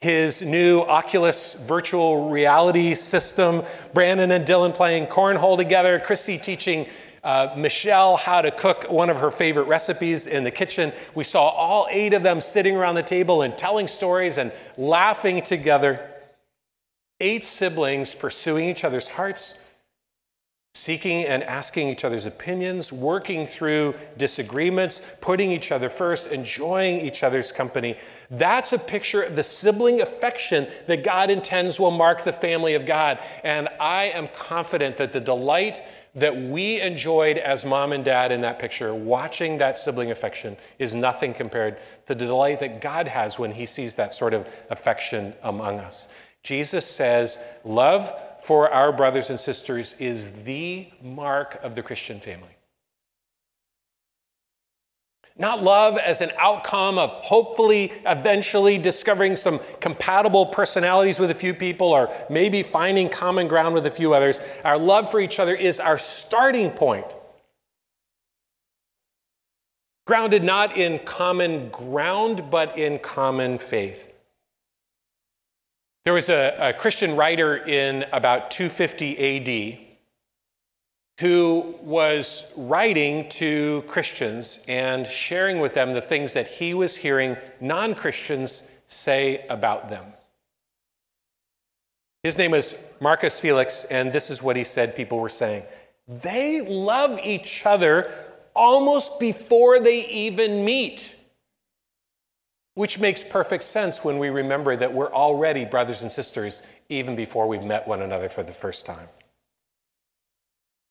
his 0.02 0.42
new 0.42 0.82
Oculus 0.82 1.54
virtual 1.54 2.30
reality 2.30 2.94
system, 2.94 3.64
Brandon 3.94 4.32
and 4.32 4.46
Dylan 4.46 4.74
playing 4.74 5.08
cornhole 5.08 5.58
together, 5.58 6.00
Christy 6.00 6.38
teaching 6.38 6.88
uh, 7.24 7.56
Michelle 7.58 8.18
how 8.18 8.42
to 8.44 8.52
cook 8.52 8.90
one 8.92 9.10
of 9.10 9.18
her 9.18 9.32
favorite 9.32 9.64
recipes 9.64 10.28
in 10.28 10.44
the 10.44 10.52
kitchen. 10.52 10.94
We 11.16 11.24
saw 11.24 11.48
all 11.48 11.88
eight 11.90 12.14
of 12.14 12.22
them 12.22 12.40
sitting 12.40 12.78
around 12.78 12.96
the 12.96 13.04
table 13.04 13.42
and 13.42 13.58
telling 13.58 13.88
stories 13.88 14.38
and 14.38 14.52
laughing 14.78 15.42
together. 15.42 16.08
Eight 17.20 17.44
siblings 17.44 18.14
pursuing 18.14 18.70
each 18.70 18.84
other's 18.84 19.08
hearts, 19.08 19.56
seeking 20.76 21.24
and 21.24 21.42
asking 21.46 21.88
each 21.88 22.04
other's 22.04 22.26
opinions, 22.26 22.92
working 22.92 23.48
through 23.48 23.96
disagreements, 24.18 25.02
putting 25.22 25.52
each 25.52 25.72
other 25.72 25.90
first, 25.90 26.28
enjoying 26.28 27.00
each 27.00 27.24
other's 27.24 27.52
company. 27.52 27.98
That's 28.30 28.74
a 28.74 28.78
picture 28.78 29.24
of 29.24 29.36
the 29.36 29.44
sibling 29.44 30.02
affection 30.02 30.68
that 30.88 31.04
God 31.04 31.32
intends 31.32 31.80
will 31.80 31.92
mark 31.92 32.26
the 32.26 32.34
family 32.34 32.76
of 32.76 32.86
God. 32.86 33.20
And 33.44 33.70
I 33.80 34.06
am 34.06 34.28
confident 34.36 34.98
that 34.98 35.14
the 35.14 35.22
delight 35.22 35.82
that 36.14 36.36
we 36.36 36.82
enjoyed 36.82 37.38
as 37.38 37.66
mom 37.66 37.94
and 37.94 38.04
dad 38.04 38.32
in 38.32 38.42
that 38.42 38.60
picture, 38.60 38.94
watching 38.94 39.58
that 39.58 39.78
sibling 39.78 40.12
affection, 40.12 40.58
is 40.78 40.94
nothing 40.94 41.34
compared 41.34 41.78
to 42.08 42.16
the 42.16 42.26
delight 42.26 42.60
that 42.60 42.82
God 42.82 43.08
has 43.08 43.40
when 43.40 43.52
he 43.52 43.66
sees 43.66 43.96
that 43.96 44.14
sort 44.14 44.34
of 44.34 44.48
affection 44.70 45.34
among 45.44 45.80
us. 45.80 46.08
Jesus 46.44 46.86
says, 46.86 47.40
Love 47.64 48.14
for 48.46 48.70
our 48.72 48.92
brothers 48.92 49.32
and 49.32 49.40
sisters 49.40 49.96
is 49.98 50.32
the 50.44 50.88
mark 51.02 51.60
of 51.64 51.74
the 51.74 51.82
Christian 51.82 52.20
family. 52.20 52.56
Not 55.36 55.64
love 55.64 55.98
as 55.98 56.22
an 56.22 56.32
outcome 56.38 57.00
of 57.00 57.10
hopefully 57.10 57.92
eventually 58.06 58.78
discovering 58.78 59.36
some 59.36 59.60
compatible 59.82 60.46
personalities 60.46 61.18
with 61.18 61.32
a 61.32 61.36
few 61.36 61.56
people 61.56 61.88
or 61.88 62.14
maybe 62.30 62.62
finding 62.62 63.10
common 63.10 63.48
ground 63.48 63.74
with 63.74 63.88
a 63.88 63.92
few 63.92 64.14
others. 64.14 64.40
Our 64.64 64.78
love 64.78 65.10
for 65.10 65.20
each 65.20 65.40
other 65.40 65.56
is 65.56 65.80
our 65.80 65.98
starting 65.98 66.70
point. 66.70 67.08
Grounded 70.06 70.44
not 70.44 70.78
in 70.78 71.00
common 71.00 71.70
ground, 71.70 72.52
but 72.52 72.78
in 72.78 73.00
common 73.00 73.58
faith. 73.58 74.15
There 76.06 76.14
was 76.14 76.30
a, 76.30 76.56
a 76.60 76.74
Christian 76.74 77.16
writer 77.16 77.58
in 77.58 78.06
about 78.14 78.52
250 78.52 79.80
AD 79.80 79.86
who 81.20 81.76
was 81.82 82.44
writing 82.56 83.28
to 83.30 83.84
Christians 83.88 84.60
and 84.68 85.08
sharing 85.08 85.60
with 85.60 85.74
them 85.74 85.94
the 85.94 86.02
things 86.02 86.34
that 86.34 86.48
he 86.48 86.76
was 86.76 86.96
hearing 86.96 87.36
non 87.60 87.96
Christians 87.96 88.62
say 88.86 89.46
about 89.50 89.90
them. 89.90 90.06
His 92.22 92.38
name 92.38 92.52
was 92.52 92.76
Marcus 93.00 93.40
Felix, 93.40 93.84
and 93.86 94.14
this 94.14 94.30
is 94.30 94.44
what 94.44 94.56
he 94.56 94.64
said 94.64 94.96
people 94.96 95.20
were 95.20 95.30
saying. 95.30 95.64
They 96.08 96.62
love 96.62 97.20
each 97.24 97.66
other 97.66 98.12
almost 98.56 99.20
before 99.20 99.80
they 99.80 100.06
even 100.08 100.64
meet, 100.66 101.16
which 102.76 103.00
makes 103.00 103.24
perfect 103.24 103.64
sense 103.64 104.04
when 104.04 104.20
we 104.20 104.30
remember 104.30 104.76
that 104.76 104.94
we're 104.94 105.12
already 105.12 105.66
brothers 105.66 106.02
and 106.02 106.12
sisters 106.12 106.62
even 106.90 107.16
before 107.16 107.48
we've 107.48 107.64
met 107.64 107.88
one 107.88 108.02
another 108.02 108.30
for 108.30 108.44
the 108.44 108.52
first 108.52 108.86
time. 108.86 109.08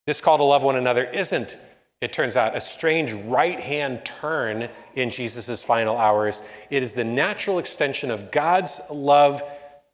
This 0.06 0.20
call 0.20 0.38
to 0.38 0.44
love 0.44 0.62
one 0.62 0.76
another 0.76 1.04
isn't, 1.04 1.56
it 2.00 2.12
turns 2.12 2.36
out, 2.36 2.56
a 2.56 2.60
strange 2.60 3.12
right 3.12 3.60
hand 3.60 4.04
turn 4.04 4.68
in 4.94 5.10
Jesus' 5.10 5.62
final 5.62 5.96
hours. 5.96 6.42
It 6.70 6.82
is 6.82 6.94
the 6.94 7.04
natural 7.04 7.58
extension 7.58 8.10
of 8.10 8.30
God's 8.30 8.80
love 8.90 9.42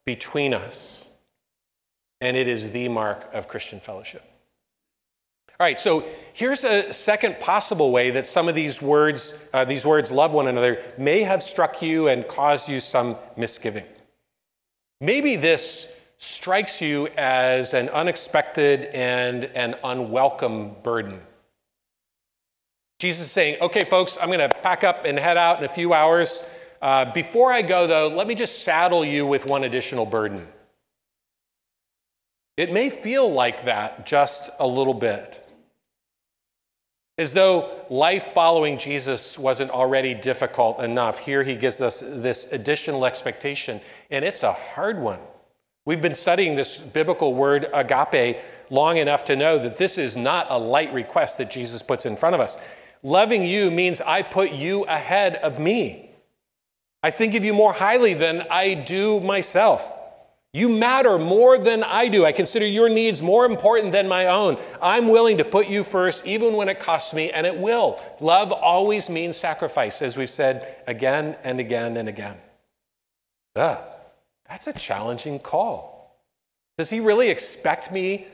between 0.06 0.54
us, 0.54 1.06
and 2.20 2.36
it 2.36 2.48
is 2.48 2.70
the 2.70 2.88
mark 2.88 3.28
of 3.32 3.48
Christian 3.48 3.80
fellowship. 3.80 4.29
All 5.60 5.66
right, 5.66 5.78
so 5.78 6.06
here's 6.32 6.64
a 6.64 6.90
second 6.90 7.38
possible 7.38 7.90
way 7.90 8.10
that 8.12 8.24
some 8.24 8.48
of 8.48 8.54
these 8.54 8.80
words, 8.80 9.34
uh, 9.52 9.62
these 9.62 9.84
words 9.84 10.10
love 10.10 10.32
one 10.32 10.48
another, 10.48 10.82
may 10.96 11.20
have 11.20 11.42
struck 11.42 11.82
you 11.82 12.08
and 12.08 12.26
caused 12.26 12.66
you 12.66 12.80
some 12.80 13.14
misgiving. 13.36 13.84
Maybe 15.02 15.36
this 15.36 15.86
strikes 16.16 16.80
you 16.80 17.08
as 17.08 17.74
an 17.74 17.90
unexpected 17.90 18.86
and 18.86 19.44
an 19.54 19.74
unwelcome 19.84 20.76
burden. 20.82 21.20
Jesus 22.98 23.26
is 23.26 23.30
saying, 23.30 23.60
okay, 23.60 23.84
folks, 23.84 24.16
I'm 24.18 24.28
going 24.28 24.38
to 24.38 24.48
pack 24.48 24.82
up 24.82 25.04
and 25.04 25.18
head 25.18 25.36
out 25.36 25.58
in 25.58 25.64
a 25.64 25.68
few 25.68 25.92
hours. 25.92 26.42
Uh, 26.80 27.12
before 27.12 27.52
I 27.52 27.60
go, 27.60 27.86
though, 27.86 28.08
let 28.08 28.26
me 28.26 28.34
just 28.34 28.64
saddle 28.64 29.04
you 29.04 29.26
with 29.26 29.44
one 29.44 29.64
additional 29.64 30.06
burden. 30.06 30.48
It 32.56 32.72
may 32.72 32.88
feel 32.88 33.30
like 33.30 33.66
that 33.66 34.06
just 34.06 34.48
a 34.58 34.66
little 34.66 34.94
bit. 34.94 35.46
As 37.20 37.34
though 37.34 37.84
life 37.90 38.32
following 38.32 38.78
Jesus 38.78 39.38
wasn't 39.38 39.70
already 39.70 40.14
difficult 40.14 40.80
enough. 40.80 41.18
Here 41.18 41.42
he 41.42 41.54
gives 41.54 41.82
us 41.82 42.00
this 42.00 42.50
additional 42.50 43.04
expectation, 43.04 43.82
and 44.10 44.24
it's 44.24 44.42
a 44.42 44.54
hard 44.54 44.98
one. 44.98 45.18
We've 45.84 46.00
been 46.00 46.14
studying 46.14 46.56
this 46.56 46.78
biblical 46.78 47.34
word 47.34 47.68
agape 47.74 48.40
long 48.70 48.96
enough 48.96 49.24
to 49.24 49.36
know 49.36 49.58
that 49.58 49.76
this 49.76 49.98
is 49.98 50.16
not 50.16 50.46
a 50.48 50.58
light 50.58 50.94
request 50.94 51.36
that 51.36 51.50
Jesus 51.50 51.82
puts 51.82 52.06
in 52.06 52.16
front 52.16 52.36
of 52.36 52.40
us. 52.40 52.56
Loving 53.02 53.44
you 53.44 53.70
means 53.70 54.00
I 54.00 54.22
put 54.22 54.52
you 54.52 54.84
ahead 54.84 55.36
of 55.36 55.58
me. 55.58 56.12
I 57.02 57.10
think 57.10 57.34
of 57.34 57.44
you 57.44 57.52
more 57.52 57.74
highly 57.74 58.14
than 58.14 58.46
I 58.50 58.72
do 58.72 59.20
myself. 59.20 59.92
You 60.52 60.68
matter 60.68 61.16
more 61.16 61.58
than 61.58 61.84
I 61.84 62.08
do. 62.08 62.24
I 62.24 62.32
consider 62.32 62.66
your 62.66 62.88
needs 62.88 63.22
more 63.22 63.46
important 63.46 63.92
than 63.92 64.08
my 64.08 64.26
own. 64.26 64.58
I'm 64.82 65.08
willing 65.08 65.38
to 65.38 65.44
put 65.44 65.68
you 65.68 65.84
first, 65.84 66.26
even 66.26 66.54
when 66.54 66.68
it 66.68 66.80
costs 66.80 67.14
me, 67.14 67.30
and 67.30 67.46
it 67.46 67.56
will. 67.56 68.00
Love 68.20 68.50
always 68.50 69.08
means 69.08 69.36
sacrifice, 69.36 70.02
as 70.02 70.16
we've 70.16 70.28
said 70.28 70.82
again 70.88 71.36
and 71.44 71.60
again 71.60 71.96
and 71.96 72.08
again. 72.08 72.36
Ugh. 73.54 73.78
That's 74.48 74.66
a 74.66 74.72
challenging 74.72 75.38
call. 75.38 76.20
Does 76.76 76.90
he 76.90 76.98
really 76.98 77.28
expect 77.28 77.92
me 77.92 78.26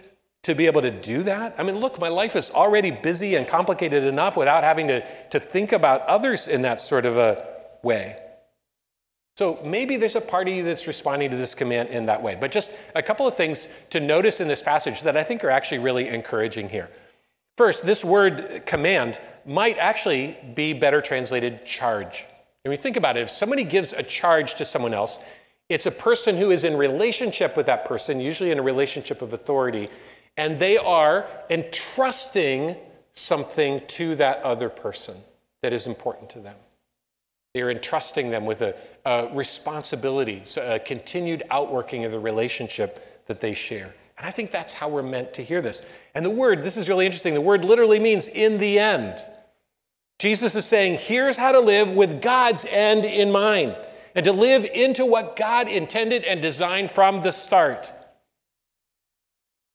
to 0.45 0.55
be 0.55 0.65
able 0.65 0.81
to 0.81 0.91
do 0.91 1.23
that? 1.25 1.55
I 1.59 1.63
mean, 1.63 1.77
look, 1.77 1.99
my 1.99 2.09
life 2.09 2.35
is 2.35 2.51
already 2.51 2.91
busy 2.91 3.35
and 3.35 3.47
complicated 3.47 4.05
enough 4.05 4.39
without 4.39 4.65
having 4.65 4.89
to, 4.89 5.05
to 5.29 5.39
think 5.39 5.73
about 5.73 6.01
others 6.03 6.49
in 6.49 6.63
that 6.63 6.81
sort 6.81 7.05
of 7.05 7.19
a 7.19 7.47
way. 7.83 8.19
So 9.37 9.59
maybe 9.63 9.99
there's 9.99 10.17
a 10.17 10.21
part 10.21 10.49
of 10.49 10.55
you 10.55 10.65
that's 10.65 10.87
responding 10.87 11.31
to 11.31 11.37
this 11.37 11.55
command 11.55 11.91
in 11.91 12.07
that 12.07 12.23
way. 12.23 12.39
But 12.41 12.51
just 12.51 12.73
a 12.95 13.03
couple 13.03 13.27
of 13.27 13.37
things 13.37 13.69
to 13.91 14.01
notice 14.01 14.41
in 14.41 14.49
this 14.49 14.63
passage 14.63 15.03
that 15.03 15.17
I 15.17 15.23
think 15.23 15.45
are 15.45 15.51
actually 15.51 15.79
really 15.79 16.09
encouraging 16.09 16.71
here. 16.71 16.89
First, 17.59 17.85
this 17.85 18.03
word 18.03 18.63
command 18.65 19.21
might 19.45 19.77
actually 19.77 20.39
be 20.55 20.73
better 20.73 21.03
translated 21.03 21.67
charge. 21.67 22.25
And 22.65 22.71
we 22.71 22.77
think 22.77 22.97
about 22.97 23.17
it, 23.19 23.21
if 23.21 23.31
somebody 23.31 23.65
gives 23.65 23.93
a 23.93 24.03
charge 24.03 24.55
to 24.55 24.65
someone 24.65 24.95
else, 24.95 25.19
it's 25.69 25.87
a 25.87 25.91
person 25.91 26.37
who 26.37 26.51
is 26.51 26.65
in 26.65 26.77
relationship 26.77 27.57
with 27.57 27.67
that 27.67 27.85
person, 27.85 28.21
usually 28.21 28.51
in 28.53 28.59
a 28.59 28.63
relationship 28.63 29.21
of 29.21 29.33
authority, 29.33 29.89
and 30.37 30.59
they 30.59 30.79
are 30.79 31.27
entrusting 31.51 32.77
something 33.13 33.83
to 33.89 34.15
that 34.17 34.43
other 34.43 34.69
person 34.69 35.17
that 35.63 35.73
is 35.73 35.87
important 35.87 36.31
to 36.31 36.41
them. 36.41 36.57
They're 37.57 37.71
entrusting 37.71 38.29
them 38.29 38.45
with 38.45 38.61
a, 38.61 38.75
a 39.07 39.31
responsibility, 39.33 40.43
a 40.59 40.79
continued 40.79 41.43
outworking 41.51 42.05
of 42.05 42.13
the 42.13 42.19
relationship 42.19 43.25
that 43.29 43.41
they 43.41 43.55
share. 43.55 43.95
And 44.19 44.27
I 44.27 44.31
think 44.31 44.51
that's 44.51 44.75
how 44.75 44.91
we're 44.91 45.03
meant 45.03 45.33
to 45.33 45.43
hear 45.43 45.63
this. 45.63 45.81
And 46.15 46.23
the 46.23 46.29
word, 46.29 46.65
this 46.65 46.77
is 46.77 46.87
really 46.87 47.07
interesting, 47.07 47.33
the 47.33 47.41
word 47.41 47.65
literally 47.65 47.99
means 47.99 48.29
in 48.29 48.59
the 48.59 48.79
end. 48.79 49.25
Jesus 50.19 50.55
is 50.55 50.67
saying, 50.67 50.99
here's 51.01 51.39
how 51.39 51.51
to 51.51 51.61
live 51.61 51.93
with 51.93 52.21
God's 52.21 52.67
end 52.67 53.07
in 53.07 53.33
mind 53.33 53.75
and 54.15 54.23
to 54.27 54.33
live 54.33 54.67
into 54.67 55.07
what 55.07 55.35
God 55.35 55.67
intended 55.67 56.25
and 56.25 56.43
designed 56.43 56.91
from 56.91 57.23
the 57.23 57.33
start. 57.33 57.91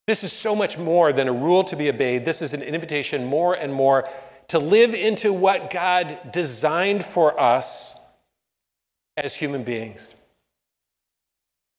This 0.06 0.24
is 0.24 0.32
so 0.32 0.56
much 0.56 0.78
more 0.78 1.12
than 1.12 1.28
a 1.28 1.34
rule 1.34 1.64
to 1.64 1.76
be 1.76 1.90
obeyed. 1.90 2.26
This 2.26 2.44
is 2.44 2.54
an 2.54 2.62
invitation 2.62 3.26
more 3.26 3.56
and 3.56 3.74
more 3.74 4.08
to 4.52 4.60
live 4.60 4.94
into 4.94 5.32
what 5.32 5.72
God 5.72 6.34
designed 6.34 7.06
for 7.06 7.40
us 7.40 7.96
as 9.16 9.34
human 9.34 9.64
beings. 9.64 10.14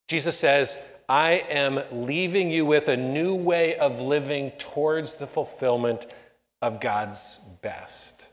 Jesus 0.08 0.38
says, 0.38 0.78
I 1.06 1.44
am 1.50 1.82
leaving 1.92 2.50
you 2.50 2.64
with 2.64 2.88
a 2.88 2.96
new 2.96 3.34
way 3.34 3.76
of 3.76 4.00
living 4.00 4.52
towards 4.52 5.12
the 5.12 5.26
fulfillment 5.26 6.06
of 6.62 6.80
God's 6.80 7.38
best. 7.60 8.28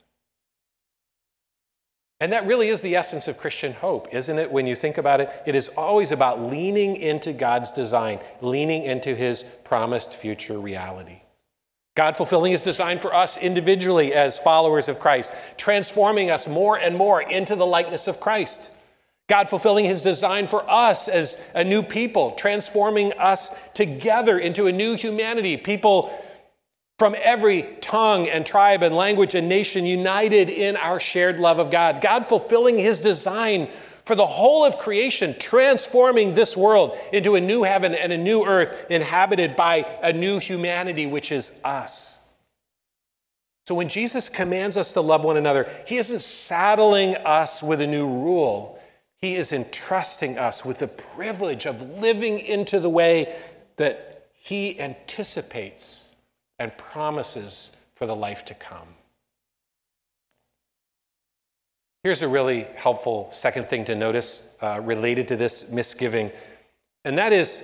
And 2.21 2.31
that 2.31 2.47
really 2.47 2.69
is 2.69 2.81
the 2.81 2.95
essence 2.95 3.27
of 3.27 3.37
Christian 3.37 3.73
hope, 3.73 4.07
isn't 4.13 4.39
it? 4.39 4.49
When 4.49 4.65
you 4.65 4.75
think 4.75 4.97
about 4.97 5.19
it, 5.19 5.29
it 5.45 5.55
is 5.55 5.67
always 5.67 6.13
about 6.13 6.41
leaning 6.41 6.95
into 6.95 7.33
God's 7.33 7.73
design, 7.73 8.21
leaning 8.39 8.83
into 8.83 9.15
his 9.15 9.43
promised 9.65 10.13
future 10.13 10.59
reality. 10.59 11.23
God 11.99 12.15
fulfilling 12.15 12.53
his 12.53 12.61
design 12.61 12.97
for 12.97 13.13
us 13.13 13.35
individually 13.35 14.13
as 14.13 14.39
followers 14.39 14.87
of 14.87 15.01
Christ, 15.01 15.33
transforming 15.57 16.31
us 16.31 16.47
more 16.47 16.79
and 16.79 16.95
more 16.95 17.21
into 17.21 17.57
the 17.57 17.65
likeness 17.65 18.07
of 18.07 18.21
Christ. 18.21 18.71
God 19.27 19.49
fulfilling 19.49 19.83
his 19.83 20.01
design 20.01 20.47
for 20.47 20.63
us 20.71 21.09
as 21.09 21.35
a 21.53 21.61
new 21.61 21.83
people, 21.83 22.31
transforming 22.35 23.11
us 23.19 23.53
together 23.73 24.39
into 24.39 24.67
a 24.67 24.71
new 24.71 24.95
humanity, 24.95 25.57
people 25.57 26.17
from 26.97 27.17
every 27.21 27.63
tongue 27.81 28.29
and 28.29 28.45
tribe 28.45 28.81
and 28.81 28.95
language 28.95 29.35
and 29.35 29.49
nation 29.49 29.85
united 29.85 30.49
in 30.49 30.77
our 30.77 31.01
shared 31.01 31.37
love 31.37 31.59
of 31.59 31.69
God. 31.69 31.99
God 31.99 32.25
fulfilling 32.25 32.77
his 32.77 33.01
design 33.01 33.67
for 34.09 34.15
the 34.15 34.25
whole 34.25 34.65
of 34.65 34.79
creation, 34.79 35.35
transforming 35.37 36.33
this 36.33 36.57
world 36.57 36.97
into 37.13 37.35
a 37.35 37.39
new 37.39 37.61
heaven 37.61 37.93
and 37.93 38.11
a 38.11 38.17
new 38.17 38.43
earth 38.43 38.87
inhabited 38.89 39.55
by 39.55 39.85
a 40.01 40.11
new 40.11 40.39
humanity, 40.39 41.05
which 41.05 41.31
is 41.31 41.51
us. 41.63 42.17
So 43.67 43.75
when 43.75 43.87
Jesus 43.87 44.27
commands 44.27 44.77
us 44.77 44.93
to 44.93 45.01
love 45.01 45.23
one 45.23 45.37
another, 45.37 45.69
he 45.85 45.97
isn't 45.97 46.23
saddling 46.23 47.17
us 47.17 47.61
with 47.61 47.81
a 47.81 47.85
new 47.85 48.07
rule. 48.07 48.81
He 49.17 49.35
is 49.35 49.51
entrusting 49.51 50.39
us 50.39 50.65
with 50.65 50.79
the 50.79 50.87
privilege 50.87 51.67
of 51.67 51.79
living 51.99 52.39
into 52.39 52.79
the 52.79 52.89
way 52.89 53.35
that 53.75 54.25
he 54.33 54.79
anticipates 54.79 56.05
and 56.57 56.75
promises 56.79 57.69
for 57.93 58.07
the 58.07 58.15
life 58.15 58.43
to 58.45 58.55
come. 58.55 58.87
Here's 62.03 62.21
a 62.21 62.29
really 62.29 62.65
helpful 62.75 63.29
second 63.31 63.69
thing 63.69 63.83
to 63.85 63.95
notice 63.95 64.41
uh, 64.61 64.79
related 64.83 65.27
to 65.29 65.35
this 65.35 65.69
misgiving, 65.69 66.31
and 67.03 67.17
that 67.17 67.33
is 67.33 67.63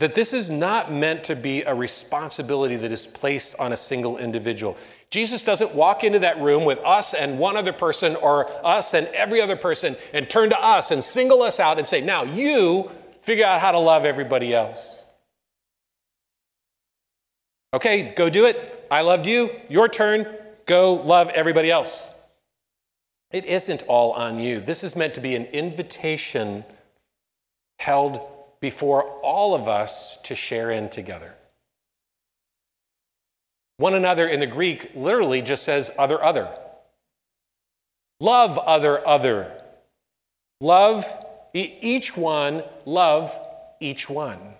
that 0.00 0.14
this 0.14 0.32
is 0.32 0.50
not 0.50 0.92
meant 0.92 1.24
to 1.24 1.34
be 1.34 1.62
a 1.62 1.74
responsibility 1.74 2.76
that 2.76 2.92
is 2.92 3.06
placed 3.06 3.56
on 3.58 3.72
a 3.72 3.76
single 3.76 4.18
individual. 4.18 4.76
Jesus 5.10 5.42
doesn't 5.42 5.74
walk 5.74 6.04
into 6.04 6.18
that 6.20 6.40
room 6.40 6.64
with 6.64 6.78
us 6.80 7.14
and 7.14 7.38
one 7.38 7.56
other 7.56 7.72
person 7.72 8.14
or 8.16 8.48
us 8.64 8.94
and 8.94 9.06
every 9.08 9.40
other 9.40 9.56
person 9.56 9.96
and 10.12 10.28
turn 10.28 10.50
to 10.50 10.60
us 10.60 10.90
and 10.90 11.02
single 11.02 11.42
us 11.42 11.58
out 11.58 11.78
and 11.78 11.86
say, 11.86 12.00
Now 12.00 12.22
you 12.24 12.90
figure 13.22 13.44
out 13.44 13.60
how 13.60 13.72
to 13.72 13.78
love 13.78 14.04
everybody 14.04 14.54
else. 14.54 15.02
Okay, 17.74 18.12
go 18.16 18.28
do 18.30 18.46
it. 18.46 18.86
I 18.90 19.02
loved 19.02 19.26
you. 19.26 19.50
Your 19.68 19.88
turn. 19.88 20.26
Go 20.66 20.94
love 20.94 21.28
everybody 21.30 21.70
else. 21.70 22.06
It 23.30 23.44
isn't 23.44 23.82
all 23.88 24.12
on 24.12 24.38
you. 24.38 24.60
This 24.60 24.82
is 24.82 24.96
meant 24.96 25.14
to 25.14 25.20
be 25.20 25.34
an 25.34 25.44
invitation 25.46 26.64
held 27.78 28.20
before 28.60 29.02
all 29.22 29.54
of 29.54 29.68
us 29.68 30.18
to 30.24 30.34
share 30.34 30.70
in 30.70 30.88
together. 30.88 31.34
One 33.76 33.94
another 33.94 34.26
in 34.26 34.40
the 34.40 34.46
Greek 34.46 34.90
literally 34.94 35.42
just 35.42 35.62
says 35.62 35.90
other, 35.98 36.22
other. 36.22 36.48
Love 38.20 38.58
other, 38.58 39.06
other. 39.06 39.52
Love 40.60 41.06
each 41.54 42.16
one, 42.16 42.64
love 42.84 43.38
each 43.80 44.10
one. 44.10 44.54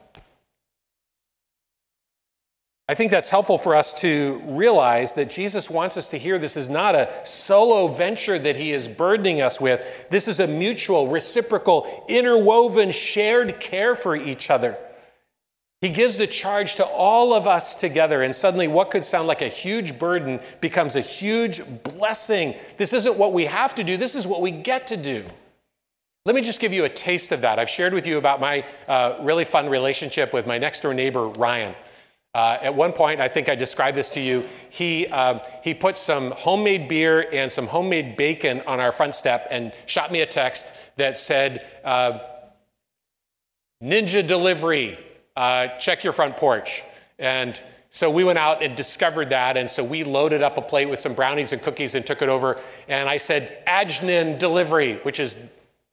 I 2.91 2.95
think 2.95 3.11
that's 3.11 3.29
helpful 3.29 3.59
for 3.59 3.75
us 3.75 3.93
to 4.01 4.41
realize 4.47 5.15
that 5.17 5.29
Jesus 5.29 5.69
wants 5.69 5.99
us 5.99 6.09
to 6.09 6.19
hear 6.19 6.39
this 6.39 6.57
is 6.57 6.71
not 6.71 6.95
a 6.95 7.13
solo 7.23 7.89
venture 7.89 8.39
that 8.39 8.57
he 8.57 8.73
is 8.73 8.89
burdening 8.89 9.43
us 9.43 9.61
with. 9.61 9.85
This 10.09 10.27
is 10.27 10.41
a 10.41 10.47
mutual, 10.47 11.09
reciprocal, 11.09 12.05
interwoven, 12.09 12.91
shared 12.91 13.61
care 13.61 13.95
for 13.95 14.17
each 14.17 14.49
other. 14.49 14.79
He 15.83 15.91
gives 15.91 16.17
the 16.17 16.27
charge 16.27 16.77
to 16.77 16.87
all 16.87 17.35
of 17.35 17.47
us 17.47 17.75
together, 17.75 18.23
and 18.23 18.35
suddenly 18.35 18.69
what 18.69 18.91
could 18.91 19.05
sound 19.05 19.29
like 19.29 19.43
a 19.43 19.49
huge 19.49 19.99
burden 19.99 20.41
becomes 20.63 20.97
a 20.97 21.03
huge 21.03 21.61
blessing. 21.83 22.55
This 22.79 22.95
isn't 22.95 23.19
what 23.19 23.35
we 23.35 23.45
have 23.45 23.75
to 23.75 23.85
do, 23.85 23.99
this 23.99 24.15
is 24.15 24.27
what 24.27 24.41
we 24.41 24.51
get 24.51 24.87
to 24.87 24.97
do. 24.97 25.27
Let 26.25 26.35
me 26.35 26.41
just 26.41 26.59
give 26.59 26.73
you 26.73 26.85
a 26.85 26.89
taste 26.89 27.33
of 27.33 27.43
that. 27.43 27.59
I've 27.59 27.69
shared 27.69 27.93
with 27.93 28.07
you 28.07 28.17
about 28.17 28.41
my 28.41 28.65
uh, 28.89 29.19
really 29.21 29.45
fun 29.45 29.69
relationship 29.69 30.33
with 30.33 30.47
my 30.47 30.57
next 30.57 30.81
door 30.81 30.95
neighbor, 30.95 31.29
Ryan. 31.29 31.75
Uh, 32.35 32.59
at 32.63 32.75
one 32.75 32.93
point, 32.93 33.21
I 33.21 33.29
think 33.29 33.49
I 33.49 33.55
described 33.55 33.97
this 33.97 34.11
to 34.11 34.21
you. 34.21 34.47
He, 34.71 35.07
um, 35.09 35.41
he 35.63 35.75
put 35.75 35.97
some 35.97 36.33
homemade 36.33 36.89
beer 36.89 37.29
and 37.33 37.51
some 37.51 37.67
homemade 37.67 38.17
bacon 38.17 38.63
on 38.67 38.81
our 38.81 38.93
front 38.93 39.15
step 39.15 39.49
and 39.51 39.73
shot 39.87 40.13
me 40.13 40.21
a 40.21 40.27
text 40.27 40.67
that 40.97 41.17
said, 41.17 41.67
uh, 41.85 42.19
Ninja 43.83 44.27
delivery, 44.27 44.99
uh, 45.37 45.69
check 45.79 46.05
your 46.05 46.13
front 46.13 46.37
porch. 46.37 46.83
And 47.19 47.61
so 47.91 48.11
we 48.11 48.25
went 48.25 48.39
out 48.39 48.63
and 48.63 48.77
discovered 48.77 49.31
that. 49.31 49.57
And 49.57 49.71
so 49.71 49.83
we 49.83 50.05
loaded 50.05 50.43
up 50.43 50.59
a 50.59 50.63
plate 50.63 50.87
with 50.87 50.99
some 50.99 51.15
brownies 51.15 51.53
and 51.53 51.63
cookies 51.63 51.95
and 51.95 52.05
took 52.05 52.21
it 52.21 52.29
over. 52.29 52.61
And 52.89 53.09
I 53.09 53.17
said, 53.17 53.65
Ajnin 53.67 54.39
delivery, 54.39 54.97
which 55.03 55.19
is 55.19 55.39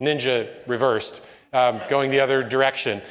ninja 0.02 0.50
reversed, 0.68 1.22
um, 1.54 1.82
going 1.90 2.12
the 2.12 2.20
other 2.20 2.44
direction. 2.44 3.02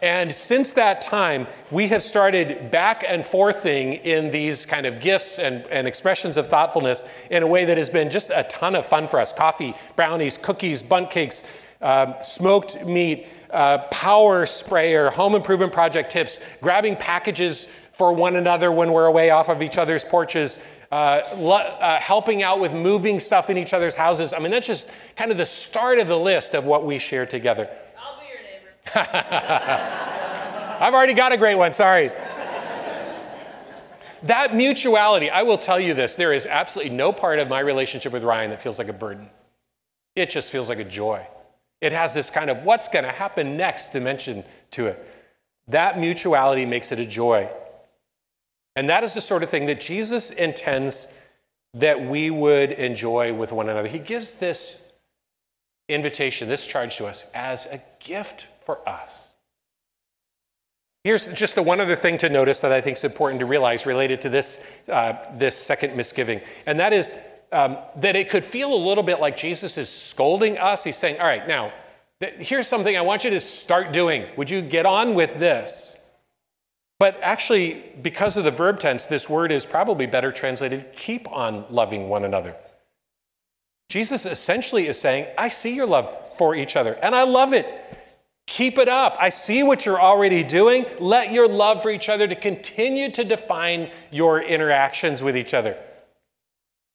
And 0.00 0.32
since 0.32 0.72
that 0.74 1.00
time, 1.00 1.46
we 1.70 1.88
have 1.88 2.02
started 2.02 2.70
back 2.70 3.04
and 3.06 3.24
forthing 3.26 3.94
in 3.94 4.30
these 4.30 4.64
kind 4.64 4.86
of 4.86 5.00
gifts 5.00 5.38
and, 5.38 5.64
and 5.66 5.86
expressions 5.88 6.36
of 6.36 6.46
thoughtfulness 6.46 7.04
in 7.30 7.42
a 7.42 7.46
way 7.46 7.64
that 7.64 7.76
has 7.76 7.90
been 7.90 8.10
just 8.10 8.30
a 8.34 8.44
ton 8.44 8.76
of 8.76 8.86
fun 8.86 9.08
for 9.08 9.18
us 9.18 9.32
coffee, 9.32 9.74
brownies, 9.96 10.36
cookies, 10.36 10.82
bundt 10.82 11.10
cakes, 11.10 11.42
uh, 11.82 12.18
smoked 12.20 12.84
meat, 12.84 13.26
uh, 13.50 13.78
power 13.90 14.46
sprayer, 14.46 15.10
home 15.10 15.34
improvement 15.34 15.72
project 15.72 16.12
tips, 16.12 16.38
grabbing 16.60 16.94
packages 16.96 17.66
for 17.92 18.12
one 18.12 18.36
another 18.36 18.70
when 18.70 18.92
we're 18.92 19.06
away 19.06 19.30
off 19.30 19.48
of 19.48 19.62
each 19.62 19.78
other's 19.78 20.04
porches. 20.04 20.58
Uh, 20.90 20.94
uh, 20.94 22.00
helping 22.00 22.42
out 22.42 22.60
with 22.60 22.72
moving 22.72 23.20
stuff 23.20 23.50
in 23.50 23.58
each 23.58 23.74
other's 23.74 23.94
houses. 23.94 24.32
I 24.32 24.38
mean, 24.38 24.50
that's 24.50 24.66
just 24.66 24.88
kind 25.16 25.30
of 25.30 25.36
the 25.36 25.44
start 25.44 25.98
of 25.98 26.08
the 26.08 26.18
list 26.18 26.54
of 26.54 26.64
what 26.64 26.86
we 26.86 26.98
share 26.98 27.26
together. 27.26 27.68
I've 30.80 30.94
already 30.94 31.14
got 31.14 31.32
a 31.32 31.36
great 31.36 31.56
one, 31.56 31.72
sorry. 31.72 32.10
that 34.22 34.54
mutuality, 34.54 35.30
I 35.30 35.42
will 35.42 35.58
tell 35.58 35.80
you 35.80 35.94
this 35.94 36.16
there 36.16 36.32
is 36.32 36.46
absolutely 36.46 36.94
no 36.94 37.12
part 37.12 37.38
of 37.38 37.48
my 37.48 37.60
relationship 37.60 38.12
with 38.12 38.24
Ryan 38.24 38.50
that 38.50 38.62
feels 38.62 38.78
like 38.78 38.88
a 38.88 38.92
burden. 38.92 39.28
It 40.16 40.30
just 40.30 40.50
feels 40.50 40.68
like 40.68 40.78
a 40.78 40.84
joy. 40.84 41.26
It 41.80 41.92
has 41.92 42.12
this 42.14 42.30
kind 42.30 42.50
of 42.50 42.64
what's 42.64 42.88
going 42.88 43.04
to 43.04 43.12
happen 43.12 43.56
next 43.56 43.92
dimension 43.92 44.44
to 44.72 44.86
it. 44.86 45.06
That 45.68 45.98
mutuality 45.98 46.66
makes 46.66 46.90
it 46.92 46.98
a 46.98 47.06
joy. 47.06 47.48
And 48.74 48.88
that 48.88 49.04
is 49.04 49.14
the 49.14 49.20
sort 49.20 49.42
of 49.42 49.50
thing 49.50 49.66
that 49.66 49.80
Jesus 49.80 50.30
intends 50.30 51.08
that 51.74 52.00
we 52.00 52.30
would 52.30 52.72
enjoy 52.72 53.32
with 53.32 53.52
one 53.52 53.68
another. 53.68 53.88
He 53.88 53.98
gives 53.98 54.34
this 54.34 54.76
invitation, 55.88 56.48
this 56.48 56.64
charge 56.64 56.96
to 56.96 57.06
us 57.06 57.24
as 57.34 57.66
a 57.66 57.80
gift 58.00 58.48
for 58.68 58.86
us. 58.86 59.30
Here's 61.02 61.32
just 61.32 61.54
the 61.54 61.62
one 61.62 61.80
other 61.80 61.96
thing 61.96 62.18
to 62.18 62.28
notice 62.28 62.60
that 62.60 62.70
I 62.70 62.82
think 62.82 62.98
is 62.98 63.04
important 63.04 63.40
to 63.40 63.46
realize 63.46 63.86
related 63.86 64.20
to 64.20 64.28
this, 64.28 64.60
uh, 64.90 65.14
this 65.38 65.56
second 65.56 65.96
misgiving, 65.96 66.42
and 66.66 66.78
that 66.78 66.92
is 66.92 67.14
um, 67.50 67.78
that 67.96 68.14
it 68.14 68.28
could 68.28 68.44
feel 68.44 68.74
a 68.74 68.76
little 68.76 69.02
bit 69.02 69.20
like 69.20 69.38
Jesus 69.38 69.78
is 69.78 69.88
scolding 69.88 70.58
us. 70.58 70.84
He's 70.84 70.98
saying, 70.98 71.18
All 71.18 71.26
right, 71.26 71.48
now, 71.48 71.72
here's 72.20 72.68
something 72.68 72.94
I 72.94 73.00
want 73.00 73.24
you 73.24 73.30
to 73.30 73.40
start 73.40 73.92
doing. 73.92 74.26
Would 74.36 74.50
you 74.50 74.60
get 74.60 74.84
on 74.84 75.14
with 75.14 75.38
this? 75.38 75.96
But 76.98 77.18
actually, 77.22 77.84
because 78.02 78.36
of 78.36 78.44
the 78.44 78.50
verb 78.50 78.80
tense, 78.80 79.06
this 79.06 79.30
word 79.30 79.50
is 79.50 79.64
probably 79.64 80.04
better 80.04 80.30
translated 80.30 80.92
keep 80.94 81.26
on 81.32 81.64
loving 81.70 82.10
one 82.10 82.26
another. 82.26 82.54
Jesus 83.88 84.26
essentially 84.26 84.88
is 84.88 85.00
saying, 85.00 85.26
I 85.38 85.48
see 85.48 85.74
your 85.74 85.86
love 85.86 86.36
for 86.36 86.54
each 86.54 86.76
other, 86.76 86.98
and 87.02 87.14
I 87.14 87.24
love 87.24 87.54
it. 87.54 87.66
Keep 88.48 88.78
it 88.78 88.88
up. 88.88 89.14
I 89.20 89.28
see 89.28 89.62
what 89.62 89.84
you're 89.84 90.00
already 90.00 90.42
doing. 90.42 90.86
Let 90.98 91.32
your 91.32 91.46
love 91.46 91.82
for 91.82 91.90
each 91.90 92.08
other 92.08 92.26
to 92.26 92.34
continue 92.34 93.10
to 93.10 93.22
define 93.22 93.90
your 94.10 94.40
interactions 94.40 95.22
with 95.22 95.36
each 95.36 95.52
other. 95.52 95.76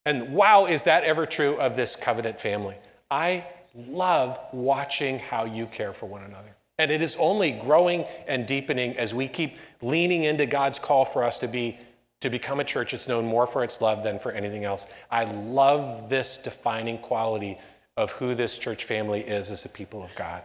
And 0.04 0.34
wow, 0.34 0.66
is 0.66 0.84
that 0.86 1.04
ever 1.04 1.28
true 1.28 1.56
of 1.58 1.76
this 1.76 1.96
covenant 1.96 2.42
family? 2.42 2.76
I 3.12 3.46
love 3.76 4.40
watching 4.52 5.20
how 5.20 5.46
you 5.46 5.68
care 5.68 5.94
for 5.94 6.08
one 6.08 6.24
another. 6.24 6.56
And 6.80 6.90
it 6.90 7.04
is 7.04 7.16
only 7.20 7.52
growing 7.52 8.06
and 8.28 8.48
deepening 8.48 8.98
as 8.98 9.14
we 9.14 9.28
keep 9.28 9.56
leaning 9.80 10.24
into 10.24 10.48
God's 10.48 10.80
call 10.80 11.06
for 11.06 11.24
us 11.24 11.38
to 11.40 11.48
be 11.48 11.78
to 12.22 12.32
become 12.32 12.62
a 12.62 12.64
church 12.64 12.94
that's 12.94 13.08
known 13.08 13.26
more 13.26 13.46
for 13.46 13.64
its 13.64 13.80
love 13.80 14.02
than 14.02 14.18
for 14.18 14.32
anything 14.32 14.64
else. 14.64 14.88
I 15.12 15.26
love 15.26 16.10
this 16.10 16.38
defining 16.38 16.98
quality 16.98 17.60
of 17.96 18.12
who 18.14 18.34
this 18.34 18.58
church 18.58 18.86
family 18.86 19.20
is 19.22 19.52
as 19.52 19.66
a 19.66 19.70
people 19.70 20.02
of 20.02 20.16
God. 20.16 20.42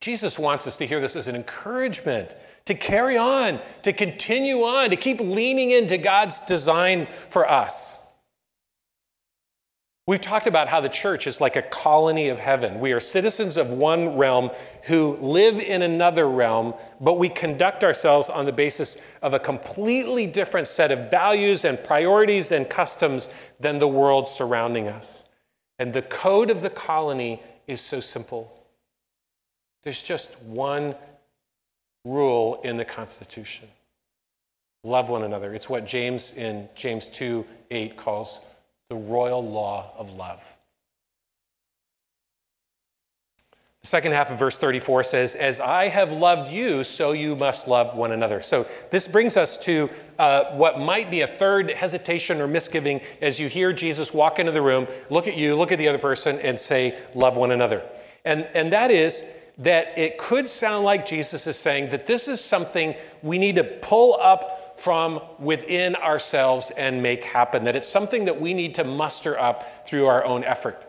Jesus 0.00 0.38
wants 0.38 0.66
us 0.66 0.76
to 0.76 0.86
hear 0.86 1.00
this 1.00 1.16
as 1.16 1.26
an 1.26 1.34
encouragement 1.34 2.34
to 2.66 2.74
carry 2.74 3.16
on, 3.16 3.60
to 3.82 3.92
continue 3.92 4.62
on, 4.62 4.90
to 4.90 4.96
keep 4.96 5.20
leaning 5.20 5.70
into 5.70 5.98
God's 5.98 6.40
design 6.40 7.08
for 7.30 7.50
us. 7.50 7.94
We've 10.06 10.20
talked 10.20 10.46
about 10.46 10.68
how 10.68 10.80
the 10.80 10.88
church 10.88 11.26
is 11.26 11.40
like 11.40 11.56
a 11.56 11.62
colony 11.62 12.28
of 12.28 12.38
heaven. 12.38 12.80
We 12.80 12.92
are 12.92 13.00
citizens 13.00 13.58
of 13.58 13.68
one 13.68 14.16
realm 14.16 14.50
who 14.84 15.16
live 15.16 15.58
in 15.58 15.82
another 15.82 16.28
realm, 16.28 16.72
but 17.00 17.18
we 17.18 17.28
conduct 17.28 17.84
ourselves 17.84 18.30
on 18.30 18.46
the 18.46 18.52
basis 18.52 18.96
of 19.20 19.34
a 19.34 19.38
completely 19.38 20.26
different 20.26 20.68
set 20.68 20.90
of 20.90 21.10
values 21.10 21.64
and 21.64 21.82
priorities 21.82 22.52
and 22.52 22.70
customs 22.70 23.28
than 23.60 23.78
the 23.78 23.88
world 23.88 24.26
surrounding 24.26 24.88
us. 24.88 25.24
And 25.78 25.92
the 25.92 26.02
code 26.02 26.50
of 26.50 26.62
the 26.62 26.70
colony 26.70 27.42
is 27.66 27.80
so 27.80 28.00
simple 28.00 28.57
there's 29.88 30.02
just 30.02 30.38
one 30.42 30.94
rule 32.04 32.60
in 32.62 32.76
the 32.76 32.84
Constitution 32.84 33.66
love 34.84 35.08
one 35.08 35.22
another. 35.22 35.54
It's 35.54 35.70
what 35.70 35.86
James 35.86 36.32
in 36.32 36.68
James 36.74 37.06
2 37.06 37.42
8 37.70 37.96
calls 37.96 38.40
the 38.90 38.96
royal 38.96 39.42
law 39.42 39.94
of 39.96 40.10
love. 40.10 40.42
The 43.80 43.86
second 43.86 44.12
half 44.12 44.30
of 44.30 44.38
verse 44.38 44.58
34 44.58 45.04
says, 45.04 45.34
As 45.34 45.58
I 45.58 45.88
have 45.88 46.12
loved 46.12 46.52
you, 46.52 46.84
so 46.84 47.12
you 47.12 47.34
must 47.34 47.66
love 47.66 47.96
one 47.96 48.12
another. 48.12 48.42
So 48.42 48.66
this 48.90 49.08
brings 49.08 49.38
us 49.38 49.56
to 49.64 49.88
uh, 50.18 50.54
what 50.56 50.78
might 50.78 51.10
be 51.10 51.22
a 51.22 51.26
third 51.26 51.70
hesitation 51.70 52.42
or 52.42 52.46
misgiving 52.46 53.00
as 53.22 53.40
you 53.40 53.48
hear 53.48 53.72
Jesus 53.72 54.12
walk 54.12 54.38
into 54.38 54.52
the 54.52 54.60
room, 54.60 54.86
look 55.08 55.26
at 55.26 55.38
you, 55.38 55.56
look 55.56 55.72
at 55.72 55.78
the 55.78 55.88
other 55.88 55.96
person, 55.96 56.38
and 56.40 56.60
say, 56.60 56.98
Love 57.14 57.38
one 57.38 57.52
another. 57.52 57.82
And, 58.26 58.46
and 58.52 58.70
that 58.74 58.90
is 58.90 59.24
that 59.58 59.98
it 59.98 60.18
could 60.18 60.48
sound 60.48 60.84
like 60.84 61.04
Jesus 61.04 61.46
is 61.46 61.58
saying 61.58 61.90
that 61.90 62.06
this 62.06 62.28
is 62.28 62.40
something 62.40 62.94
we 63.22 63.38
need 63.38 63.56
to 63.56 63.64
pull 63.64 64.16
up 64.20 64.80
from 64.80 65.20
within 65.40 65.96
ourselves 65.96 66.70
and 66.76 67.02
make 67.02 67.24
happen, 67.24 67.64
that 67.64 67.74
it's 67.74 67.88
something 67.88 68.26
that 68.26 68.40
we 68.40 68.54
need 68.54 68.76
to 68.76 68.84
muster 68.84 69.38
up 69.38 69.86
through 69.86 70.06
our 70.06 70.24
own 70.24 70.44
effort. 70.44 70.80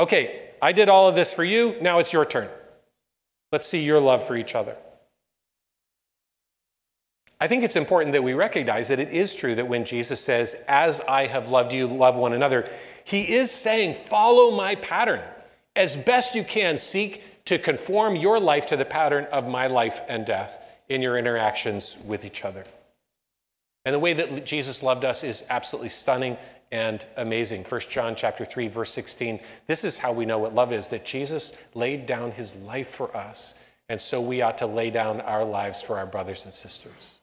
Okay, 0.00 0.50
I 0.62 0.72
did 0.72 0.88
all 0.88 1.08
of 1.08 1.14
this 1.14 1.32
for 1.32 1.44
you, 1.44 1.76
now 1.82 1.98
it's 1.98 2.12
your 2.12 2.24
turn. 2.24 2.48
Let's 3.50 3.66
see 3.66 3.84
your 3.84 4.00
love 4.00 4.26
for 4.26 4.34
each 4.34 4.54
other. 4.54 4.76
I 7.38 7.48
think 7.48 7.64
it's 7.64 7.76
important 7.76 8.12
that 8.12 8.22
we 8.22 8.32
recognize 8.32 8.88
that 8.88 9.00
it 9.00 9.10
is 9.10 9.34
true 9.34 9.54
that 9.56 9.68
when 9.68 9.84
Jesus 9.84 10.20
says, 10.20 10.54
As 10.68 11.00
I 11.00 11.26
have 11.26 11.48
loved 11.48 11.72
you, 11.72 11.88
love 11.88 12.16
one 12.16 12.32
another, 12.32 12.68
he 13.04 13.34
is 13.34 13.50
saying, 13.50 13.94
Follow 13.94 14.56
my 14.56 14.76
pattern. 14.76 15.20
As 15.74 15.96
best 15.96 16.34
you 16.34 16.44
can, 16.44 16.78
seek 16.78 17.22
to 17.52 17.58
conform 17.58 18.16
your 18.16 18.40
life 18.40 18.64
to 18.64 18.78
the 18.78 18.84
pattern 18.84 19.26
of 19.26 19.46
my 19.46 19.66
life 19.66 20.00
and 20.08 20.24
death 20.24 20.58
in 20.88 21.02
your 21.02 21.18
interactions 21.18 21.98
with 22.06 22.24
each 22.24 22.46
other. 22.46 22.64
And 23.84 23.94
the 23.94 23.98
way 23.98 24.14
that 24.14 24.46
Jesus 24.46 24.82
loved 24.82 25.04
us 25.04 25.22
is 25.22 25.44
absolutely 25.50 25.90
stunning 25.90 26.38
and 26.70 27.04
amazing. 27.18 27.64
1 27.64 27.80
John 27.90 28.16
chapter 28.16 28.46
3 28.46 28.68
verse 28.68 28.90
16. 28.94 29.38
This 29.66 29.84
is 29.84 29.98
how 29.98 30.12
we 30.12 30.24
know 30.24 30.38
what 30.38 30.54
love 30.54 30.72
is 30.72 30.88
that 30.88 31.04
Jesus 31.04 31.52
laid 31.74 32.06
down 32.06 32.30
his 32.32 32.54
life 32.54 32.88
for 32.88 33.14
us, 33.14 33.52
and 33.90 34.00
so 34.00 34.18
we 34.18 34.40
ought 34.40 34.56
to 34.56 34.66
lay 34.66 34.88
down 34.88 35.20
our 35.20 35.44
lives 35.44 35.82
for 35.82 35.98
our 35.98 36.06
brothers 36.06 36.46
and 36.46 36.54
sisters. 36.54 37.20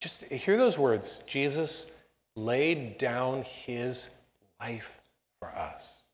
Just 0.00 0.22
hear 0.26 0.56
those 0.56 0.78
words. 0.78 1.18
Jesus 1.26 1.86
laid 2.36 2.98
down 2.98 3.42
his 3.42 4.08
life 4.60 5.00
for 5.40 5.48
us. 5.48 6.04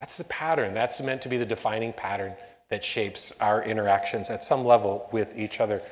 That's 0.00 0.16
the 0.16 0.24
pattern. 0.24 0.74
That's 0.74 1.00
meant 1.00 1.22
to 1.22 1.28
be 1.28 1.36
the 1.36 1.46
defining 1.46 1.92
pattern 1.92 2.32
that 2.70 2.82
shapes 2.84 3.32
our 3.40 3.62
interactions 3.62 4.30
at 4.30 4.42
some 4.42 4.64
level 4.64 5.08
with 5.12 5.38
each 5.38 5.60
other. 5.60 5.82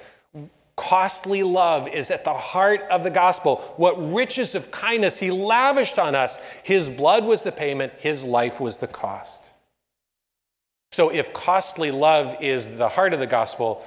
Costly 0.77 1.43
love 1.43 1.89
is 1.89 2.11
at 2.11 2.25
the 2.25 2.33
heart 2.33 2.83
of 2.83 3.03
the 3.03 3.11
gospel. 3.11 3.57
What 3.77 3.95
riches 4.13 4.55
of 4.55 4.71
kindness 4.71 5.19
he 5.19 5.31
lavished 5.31 5.99
on 5.99 6.15
us. 6.15 6.39
His 6.63 6.89
blood 6.89 7.25
was 7.25 7.43
the 7.43 7.53
payment, 7.53 7.93
his 7.99 8.25
life 8.25 8.61
was 8.61 8.79
the 8.79 8.87
cost. 8.87 9.45
So, 10.93 11.11
if 11.11 11.33
costly 11.33 11.91
love 11.91 12.37
is 12.41 12.77
the 12.77 12.89
heart 12.89 13.13
of 13.13 13.21
the 13.21 13.27
gospel, 13.27 13.85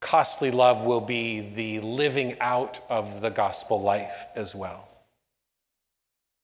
costly 0.00 0.50
love 0.50 0.84
will 0.84 1.00
be 1.00 1.52
the 1.54 1.80
living 1.80 2.38
out 2.40 2.78
of 2.88 3.20
the 3.20 3.30
gospel 3.30 3.80
life 3.80 4.26
as 4.36 4.54
well. 4.54 4.86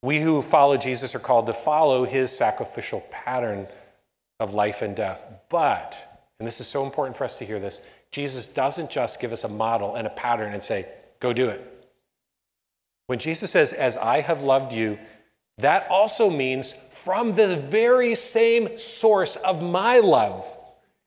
We 0.02 0.20
who 0.20 0.40
follow 0.40 0.76
Jesus 0.76 1.14
are 1.14 1.20
called 1.20 1.46
to 1.46 1.54
follow 1.54 2.04
his 2.04 2.34
sacrificial 2.34 3.00
pattern 3.10 3.68
of 4.38 4.54
life 4.54 4.82
and 4.82 4.96
death. 4.96 5.22
But, 5.50 5.98
and 6.38 6.46
this 6.46 6.60
is 6.60 6.66
so 6.66 6.84
important 6.84 7.16
for 7.16 7.24
us 7.24 7.36
to 7.38 7.44
hear 7.44 7.60
this, 7.60 7.80
Jesus 8.10 8.46
doesn't 8.46 8.90
just 8.90 9.20
give 9.20 9.32
us 9.32 9.44
a 9.44 9.48
model 9.48 9.96
and 9.96 10.06
a 10.06 10.10
pattern 10.10 10.54
and 10.54 10.62
say, 10.62 10.88
go 11.20 11.32
do 11.32 11.48
it. 11.48 11.66
When 13.06 13.18
Jesus 13.18 13.50
says, 13.50 13.72
as 13.72 13.96
I 13.96 14.20
have 14.20 14.42
loved 14.42 14.72
you, 14.72 14.98
that 15.58 15.88
also 15.90 16.30
means 16.30 16.74
from 16.92 17.34
the 17.34 17.56
very 17.56 18.14
same 18.14 18.78
source 18.78 19.36
of 19.36 19.62
my 19.62 19.98
love. 19.98 20.50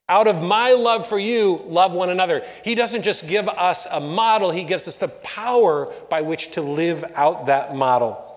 Out 0.07 0.27
of 0.27 0.41
my 0.41 0.73
love 0.73 1.07
for 1.07 1.17
you, 1.17 1.63
love 1.65 1.93
one 1.93 2.09
another. 2.09 2.45
He 2.63 2.75
doesn't 2.75 3.03
just 3.03 3.25
give 3.25 3.47
us 3.47 3.87
a 3.89 3.99
model, 3.99 4.51
He 4.51 4.63
gives 4.63 4.87
us 4.87 4.97
the 4.97 5.07
power 5.07 5.91
by 6.09 6.21
which 6.21 6.51
to 6.51 6.61
live 6.61 7.03
out 7.15 7.47
that 7.47 7.75
model. 7.75 8.32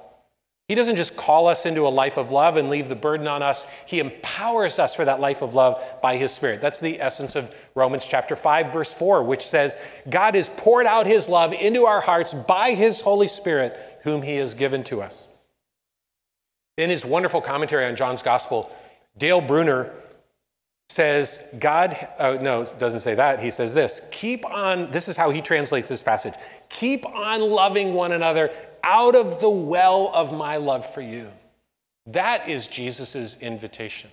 He 0.68 0.74
doesn't 0.74 0.96
just 0.96 1.16
call 1.16 1.46
us 1.46 1.64
into 1.64 1.87
a 1.87 1.88
life 1.88 2.16
of 2.16 2.33
love 2.33 2.57
and 2.57 2.68
leave 2.68 2.88
the 2.88 2.96
burden 2.96 3.29
on 3.29 3.40
us. 3.40 3.66
He 3.87 4.00
empowers 4.00 4.81
us 4.81 4.94
for 4.94 5.05
that 5.05 5.20
life 5.20 5.40
of 5.40 5.55
love 5.55 5.81
by 6.02 6.16
His 6.16 6.33
Spirit. 6.33 6.61
That's 6.61 6.81
the 6.81 7.00
essence 7.00 7.37
of 7.37 7.55
Romans 7.76 8.05
chapter 8.05 8.35
5, 8.35 8.72
verse 8.72 8.92
4, 8.92 9.22
which 9.22 9.46
says, 9.46 9.76
God 10.11 10.35
has 10.35 10.48
poured 10.48 10.87
out 10.87 11.07
His 11.07 11.29
love 11.29 11.52
into 11.52 11.87
our 11.87 12.00
hearts 12.00 12.33
by 12.33 12.72
His 12.72 13.00
Holy 13.00 13.29
Spirit, 13.29 14.00
whom 14.02 14.22
He 14.22 14.37
has 14.37 14.55
given 14.55 14.83
to 14.85 15.02
us. 15.02 15.26
In 16.76 16.90
his 16.90 17.07
wonderful 17.07 17.40
commentary 17.40 17.87
on 17.87 17.96
John's 17.96 18.20
Gospel, 18.20 18.70
Dale 19.16 19.40
Bruner 19.40 19.92
says, 20.90 21.40
God, 21.59 21.96
oh, 22.18 22.37
no, 22.37 22.66
doesn't 22.79 23.00
say 23.00 23.14
that. 23.14 23.40
He 23.40 23.50
says 23.50 23.72
this 23.72 24.02
keep 24.11 24.44
on, 24.44 24.90
this 24.90 25.09
is 25.09 25.16
how 25.16 25.31
he 25.31 25.40
translates 25.40 25.88
this 25.88 26.02
passage 26.02 26.35
keep 26.68 27.07
on 27.07 27.40
loving 27.40 27.94
one 27.94 28.12
another 28.12 28.50
out 28.87 29.16
of 29.16 29.40
the 29.40 29.51
well 29.51 30.11
of 30.14 30.33
my 30.33 30.57
love 30.57 30.88
for 30.94 31.01
you. 31.01 31.29
That 32.07 32.49
is 32.49 32.68
Jesus' 32.68 33.37
invitation. 33.40 34.11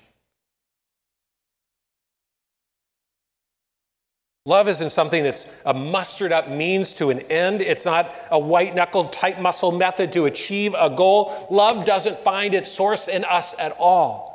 Love 4.46 4.68
isn't 4.68 4.90
something 4.90 5.24
that's 5.24 5.46
a 5.66 5.74
mustered 5.74 6.34
up 6.34 6.50
means 6.50 6.92
to 6.94 7.12
an 7.12 7.20
end. 7.22 7.62
It's 7.62 7.86
not 7.86 8.14
a 8.30 8.38
white 8.38 8.76
knuckled, 8.76 9.14
tight 9.14 9.40
muscle 9.40 9.72
method 9.72 10.12
to 10.14 10.26
achieve 10.26 10.76
a 10.78 10.90
goal. 10.90 11.48
Love 11.50 11.86
doesn't 11.86 12.20
find 12.20 12.54
its 12.54 12.70
source 12.70 13.08
in 13.08 13.24
us 13.24 13.56
at 13.58 13.74
all. 13.80 14.34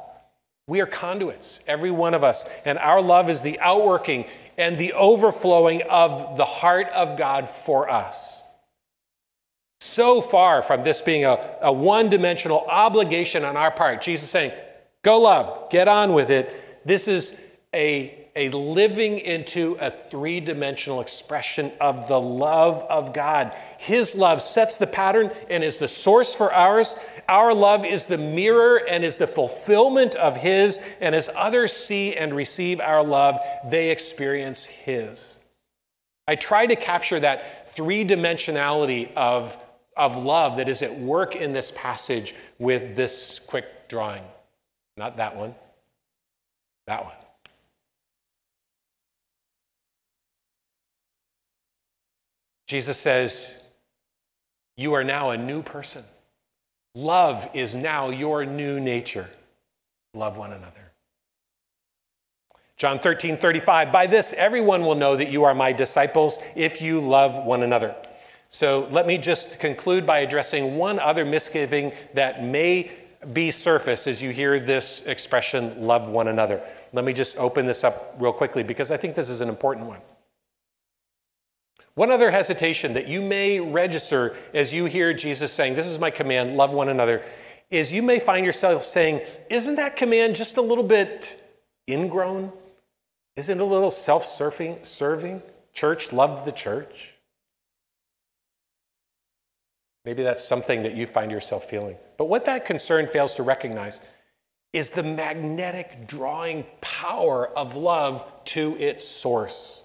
We 0.67 0.81
are 0.81 0.87
conduits, 0.87 1.61
every 1.67 1.91
one 1.91 2.15
of 2.15 2.25
us, 2.25 2.47
and 2.65 2.79
our 2.79 3.03
love 3.03 3.29
is 3.29 3.43
the 3.43 3.59
outworking 3.61 4.25
and 4.57 4.79
the 4.79 4.93
overflowing 4.95 5.83
of 5.83 6.37
the 6.39 6.45
heart 6.45 6.89
of 6.89 7.19
God 7.19 7.51
for 7.51 7.91
us. 7.91 8.38
So 9.81 10.21
far 10.21 10.63
from 10.63 10.83
this 10.83 11.01
being 11.03 11.25
a, 11.25 11.39
a 11.63 11.73
one 11.73 12.09
dimensional 12.09 12.65
obligation 12.69 13.45
on 13.45 13.57
our 13.57 13.71
part, 13.71 14.03
Jesus 14.03 14.29
saying, 14.29 14.53
Go 15.03 15.21
love, 15.21 15.71
get 15.71 15.87
on 15.87 16.13
with 16.13 16.31
it. 16.31 16.85
This 16.85 17.07
is 17.07 17.33
a, 17.73 18.27
a 18.35 18.51
living 18.51 19.19
into 19.21 19.77
a 19.81 19.91
three 19.91 20.41
dimensional 20.41 21.01
expression 21.01 21.71
of 21.81 22.09
the 22.09 22.21
love 22.21 22.83
of 22.91 23.13
God. 23.13 23.53
His 23.79 24.17
love 24.17 24.43
sets 24.43 24.79
the 24.79 24.87
pattern 24.89 25.31
and 25.49 25.63
is 25.63 25.79
the 25.79 25.87
source 25.87 26.35
for 26.35 26.53
ours. 26.53 26.97
Our 27.29 27.55
love 27.55 27.87
is 27.87 28.07
the 28.07 28.19
mirror 28.19 28.83
and 28.89 29.05
is 29.05 29.17
the 29.17 29.27
fulfillment 29.29 30.17
of 30.17 30.37
His. 30.37 30.81
And 31.01 31.15
as 31.15 31.31
others 31.37 31.73
see 31.73 32.17
and 32.17 32.35
receive 32.35 32.81
our 32.81 33.05
love, 33.05 33.39
they 33.65 33.91
experience 33.91 34.67
His. 34.67 35.37
I 36.27 36.35
try 36.35 36.67
to 36.67 36.77
capture 36.77 37.21
that 37.21 37.77
three 37.77 38.05
dimensionality 38.05 39.13
of 39.15 39.57
of 39.99 40.17
love 40.17 40.57
that 40.57 40.69
is 40.69 40.81
at 40.83 40.99
work 40.99 41.37
in 41.37 41.53
this 41.53 41.73
passage 41.75 42.35
with 42.59 42.97
this 42.97 43.41
quick 43.47 43.89
drawing. 43.89 44.23
Not 44.97 45.17
that 45.17 45.37
one, 45.37 45.55
that 46.87 47.05
one. 47.05 47.15
Jesus 52.67 52.99
says, 52.99 53.51
You 54.77 54.93
are 54.95 55.05
now 55.05 55.31
a 55.31 55.37
new 55.37 55.63
person. 55.63 56.05
Love 56.95 57.49
is 57.55 57.75
now 57.75 58.11
your 58.11 58.45
new 58.45 58.79
nature. 58.79 59.29
Love 60.15 60.37
one 60.37 60.53
another. 60.53 60.75
John 62.77 62.99
13, 62.99 63.39
35. 63.39 63.91
By 63.91 64.07
this, 64.07 64.33
everyone 64.35 64.83
will 64.83 64.95
know 64.95 65.17
that 65.17 65.31
you 65.31 65.45
are 65.45 65.55
my 65.55 65.73
disciples 65.73 66.39
if 66.55 66.81
you 66.81 67.01
love 67.01 67.45
one 67.45 67.63
another. 67.63 67.95
So 68.49 68.89
let 68.91 69.07
me 69.07 69.19
just 69.19 69.61
conclude 69.61 70.07
by 70.07 70.21
addressing 70.21 70.77
one 70.77 70.99
other 70.99 71.25
misgiving 71.25 71.93
that 72.15 72.43
may 72.43 72.91
be 73.33 73.51
surfaced 73.51 74.07
as 74.07 74.23
you 74.23 74.31
hear 74.31 74.59
this 74.61 75.03
expression, 75.05 75.87
love 75.87 76.09
one 76.09 76.29
another. 76.29 76.63
Let 76.93 77.05
me 77.05 77.13
just 77.13 77.37
open 77.37 77.67
this 77.67 77.85
up 77.85 78.15
real 78.19 78.33
quickly 78.33 78.63
because 78.63 78.91
I 78.91 78.97
think 78.97 79.15
this 79.15 79.29
is 79.29 79.41
an 79.41 79.49
important 79.49 79.87
one. 79.87 80.01
One 81.95 82.13
other 82.13 82.31
hesitation 82.31 82.95
that 82.95 83.09
you 83.09 83.21
may 83.21 83.59
register 83.59 84.37
as 84.55 84.73
you 84.73 84.85
hear 84.85 85.13
Jesus 85.13 85.53
saying, 85.53 85.75
This 85.75 85.87
is 85.87 85.99
my 85.99 86.11
command, 86.11 86.57
love 86.57 86.73
one 86.73 86.89
another, 86.89 87.23
is 87.71 87.93
you 87.93 88.03
may 88.03 88.21
find 88.21 88.47
yourself 88.47 88.85
saying, 88.85 89.21
Isn't 89.51 89.77
that 89.77 89.97
command 89.97 90.37
just 90.37 90.57
a 90.59 90.63
little 90.63 90.85
bit 90.85 91.43
ingrown? 91.89 92.53
Isn't 93.37 93.59
it 93.59 93.63
a 93.63 93.67
little 93.67 93.91
self 93.91 94.25
serving? 94.25 95.43
Church, 95.75 96.13
love 96.13 96.45
the 96.45 96.53
church. 96.53 97.18
Maybe 100.05 100.23
that's 100.23 100.45
something 100.45 100.83
that 100.83 100.95
you 100.95 101.07
find 101.07 101.31
yourself 101.31 101.69
feeling. 101.69 101.97
But 102.17 102.27
what 102.27 102.45
that 102.47 102.65
concern 102.65 103.07
fails 103.07 103.35
to 103.35 103.43
recognize 103.43 104.01
is 104.73 104.91
the 104.91 105.03
magnetic 105.03 106.07
drawing 106.07 106.65
power 106.81 107.49
of 107.57 107.75
love 107.75 108.25
to 108.45 108.77
its 108.79 109.07
source. 109.07 109.83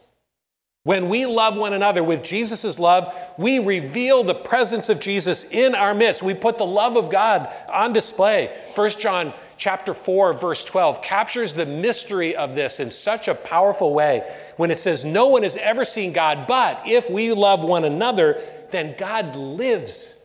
When 0.85 1.07
we 1.07 1.25
love 1.25 1.55
one 1.55 1.71
another 1.71 2.03
with 2.03 2.23
Jesus' 2.23 2.77
love, 2.77 3.15
we 3.37 3.59
reveal 3.59 4.23
the 4.23 4.35
presence 4.35 4.89
of 4.89 4.99
Jesus 4.99 5.45
in 5.45 5.75
our 5.75 5.93
midst. 5.93 6.21
We 6.21 6.33
put 6.33 6.57
the 6.57 6.65
love 6.65 6.97
of 6.97 7.09
God 7.09 7.53
on 7.69 7.93
display. 7.93 8.53
1 8.75 8.89
John 8.99 9.33
chapter 9.55 9.93
4 9.93 10.33
verse 10.33 10.65
12 10.65 11.01
captures 11.01 11.53
the 11.53 11.65
mystery 11.65 12.35
of 12.35 12.53
this 12.53 12.81
in 12.81 12.91
such 12.91 13.29
a 13.29 13.35
powerful 13.35 13.93
way 13.93 14.29
when 14.57 14.71
it 14.71 14.77
says 14.77 15.05
no 15.05 15.27
one 15.27 15.43
has 15.43 15.55
ever 15.55 15.85
seen 15.85 16.11
God, 16.11 16.47
but 16.47 16.81
if 16.85 17.09
we 17.09 17.31
love 17.31 17.63
one 17.63 17.85
another, 17.85 18.41
then 18.73 18.95
God 18.97 19.35
lives 19.35 20.15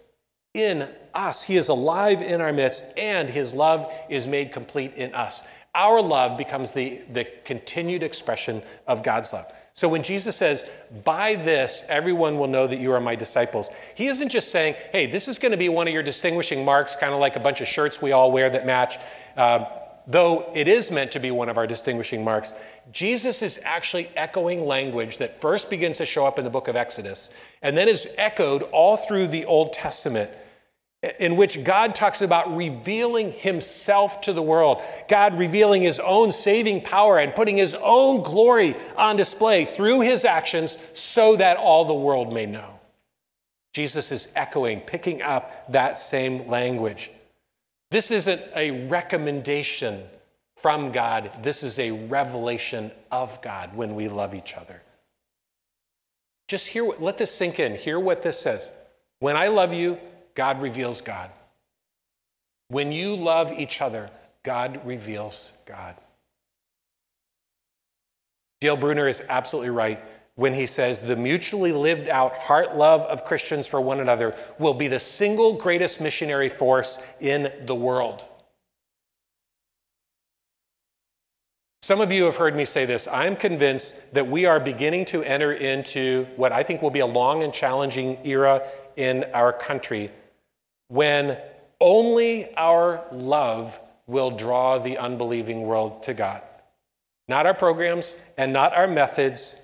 in 0.54 0.88
us. 1.14 1.42
He 1.42 1.56
is 1.56 1.68
alive 1.68 2.22
in 2.22 2.40
our 2.40 2.52
midst 2.52 2.84
and 2.96 3.28
his 3.28 3.54
love 3.54 3.92
is 4.08 4.26
made 4.26 4.52
complete 4.52 4.94
in 4.94 5.14
us. 5.14 5.42
Our 5.74 6.00
love 6.00 6.38
becomes 6.38 6.72
the, 6.72 7.00
the 7.12 7.26
continued 7.44 8.02
expression 8.02 8.62
of 8.86 9.02
God's 9.02 9.32
love. 9.32 9.52
So 9.74 9.88
when 9.88 10.02
Jesus 10.02 10.34
says, 10.34 10.64
By 11.04 11.36
this, 11.36 11.84
everyone 11.88 12.38
will 12.38 12.48
know 12.48 12.66
that 12.66 12.80
you 12.80 12.90
are 12.92 13.00
my 13.00 13.14
disciples, 13.14 13.70
he 13.94 14.08
isn't 14.08 14.30
just 14.30 14.50
saying, 14.50 14.74
Hey, 14.90 15.06
this 15.06 15.28
is 15.28 15.38
going 15.38 15.52
to 15.52 15.58
be 15.58 15.68
one 15.68 15.86
of 15.86 15.94
your 15.94 16.02
distinguishing 16.02 16.64
marks, 16.64 16.96
kind 16.96 17.14
of 17.14 17.20
like 17.20 17.36
a 17.36 17.40
bunch 17.40 17.60
of 17.60 17.68
shirts 17.68 18.02
we 18.02 18.10
all 18.10 18.32
wear 18.32 18.50
that 18.50 18.66
match. 18.66 18.98
Uh, 19.36 19.66
though 20.08 20.50
it 20.54 20.66
is 20.66 20.90
meant 20.90 21.12
to 21.12 21.20
be 21.20 21.30
one 21.30 21.50
of 21.50 21.58
our 21.58 21.66
distinguishing 21.66 22.24
marks, 22.24 22.54
Jesus 22.90 23.42
is 23.42 23.60
actually 23.62 24.08
echoing 24.16 24.66
language 24.66 25.18
that 25.18 25.40
first 25.40 25.68
begins 25.68 25.98
to 25.98 26.06
show 26.06 26.26
up 26.26 26.38
in 26.38 26.44
the 26.44 26.50
book 26.50 26.66
of 26.66 26.74
Exodus 26.74 27.28
and 27.62 27.76
then 27.76 27.88
is 27.88 28.08
echoed 28.16 28.62
all 28.62 28.96
through 28.96 29.28
the 29.28 29.44
Old 29.44 29.74
Testament 29.74 30.30
in 31.20 31.36
which 31.36 31.62
God 31.62 31.94
talks 31.94 32.22
about 32.22 32.56
revealing 32.56 33.30
himself 33.32 34.20
to 34.22 34.32
the 34.32 34.42
world, 34.42 34.82
God 35.08 35.38
revealing 35.38 35.82
his 35.82 36.00
own 36.00 36.32
saving 36.32 36.80
power 36.80 37.18
and 37.18 37.32
putting 37.34 37.56
his 37.56 37.74
own 37.74 38.22
glory 38.22 38.74
on 38.96 39.16
display 39.16 39.64
through 39.64 40.00
his 40.00 40.24
actions 40.24 40.76
so 40.94 41.36
that 41.36 41.56
all 41.56 41.84
the 41.84 41.94
world 41.94 42.32
may 42.32 42.46
know. 42.46 42.80
Jesus 43.74 44.10
is 44.10 44.26
echoing, 44.34 44.80
picking 44.80 45.22
up 45.22 45.70
that 45.70 45.98
same 45.98 46.48
language. 46.48 47.12
This 47.90 48.10
isn't 48.10 48.42
a 48.54 48.88
recommendation 48.88 50.04
from 50.56 50.90
God, 50.90 51.30
this 51.42 51.62
is 51.62 51.78
a 51.78 51.92
revelation 51.92 52.90
of 53.12 53.40
God 53.42 53.74
when 53.76 53.94
we 53.94 54.08
love 54.08 54.34
each 54.34 54.54
other. 54.54 54.82
Just 56.48 56.66
hear 56.66 56.84
what, 56.84 57.00
let 57.00 57.18
this 57.18 57.30
sink 57.30 57.60
in. 57.60 57.76
Hear 57.76 58.00
what 58.00 58.22
this 58.22 58.40
says. 58.40 58.72
When 59.20 59.36
I 59.36 59.48
love 59.48 59.72
you, 59.72 59.98
God 60.34 60.60
reveals 60.60 61.00
God. 61.00 61.30
When 62.68 62.90
you 62.90 63.14
love 63.14 63.52
each 63.52 63.80
other, 63.80 64.10
God 64.42 64.80
reveals 64.84 65.52
God. 65.64 65.94
Dale 68.60 68.76
Bruner 68.76 69.06
is 69.06 69.22
absolutely 69.28 69.70
right 69.70 70.02
when 70.38 70.54
he 70.54 70.66
says 70.66 71.00
the 71.00 71.16
mutually 71.16 71.72
lived 71.72 72.08
out 72.08 72.32
heart 72.34 72.76
love 72.76 73.00
of 73.02 73.24
Christians 73.24 73.66
for 73.66 73.80
one 73.80 73.98
another 73.98 74.36
will 74.60 74.72
be 74.72 74.86
the 74.86 75.00
single 75.00 75.54
greatest 75.54 76.00
missionary 76.00 76.48
force 76.48 77.00
in 77.18 77.52
the 77.66 77.74
world. 77.74 78.24
Some 81.82 82.00
of 82.00 82.12
you 82.12 82.24
have 82.26 82.36
heard 82.36 82.54
me 82.54 82.64
say 82.64 82.86
this. 82.86 83.08
I'm 83.08 83.34
convinced 83.34 83.96
that 84.12 84.28
we 84.28 84.46
are 84.46 84.60
beginning 84.60 85.06
to 85.06 85.24
enter 85.24 85.54
into 85.54 86.28
what 86.36 86.52
I 86.52 86.62
think 86.62 86.82
will 86.82 86.90
be 86.90 87.00
a 87.00 87.06
long 87.06 87.42
and 87.42 87.52
challenging 87.52 88.24
era 88.24 88.62
in 88.96 89.24
our 89.34 89.52
country 89.52 90.12
when 90.86 91.36
only 91.80 92.54
our 92.56 93.02
love 93.10 93.76
will 94.06 94.30
draw 94.30 94.78
the 94.78 94.98
unbelieving 94.98 95.62
world 95.62 96.04
to 96.04 96.14
God. 96.14 96.42
Not 97.26 97.44
our 97.44 97.54
programs 97.54 98.14
and 98.36 98.52
not 98.52 98.72
our 98.76 98.86
methods. 98.86 99.56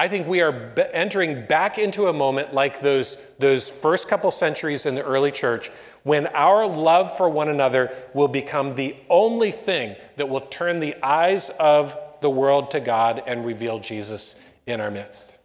I 0.00 0.08
think 0.08 0.26
we 0.26 0.40
are 0.40 0.72
entering 0.94 1.44
back 1.44 1.76
into 1.76 2.08
a 2.08 2.12
moment 2.14 2.54
like 2.54 2.80
those, 2.80 3.18
those 3.38 3.68
first 3.68 4.08
couple 4.08 4.30
centuries 4.30 4.86
in 4.86 4.94
the 4.94 5.04
early 5.04 5.30
church 5.30 5.70
when 6.04 6.26
our 6.28 6.66
love 6.66 7.14
for 7.18 7.28
one 7.28 7.50
another 7.50 7.94
will 8.14 8.26
become 8.26 8.74
the 8.74 8.96
only 9.10 9.50
thing 9.50 9.94
that 10.16 10.26
will 10.26 10.40
turn 10.40 10.80
the 10.80 10.94
eyes 11.02 11.50
of 11.60 11.98
the 12.22 12.30
world 12.30 12.70
to 12.70 12.80
God 12.80 13.22
and 13.26 13.44
reveal 13.44 13.78
Jesus 13.78 14.36
in 14.66 14.80
our 14.80 14.90
midst. 14.90 15.36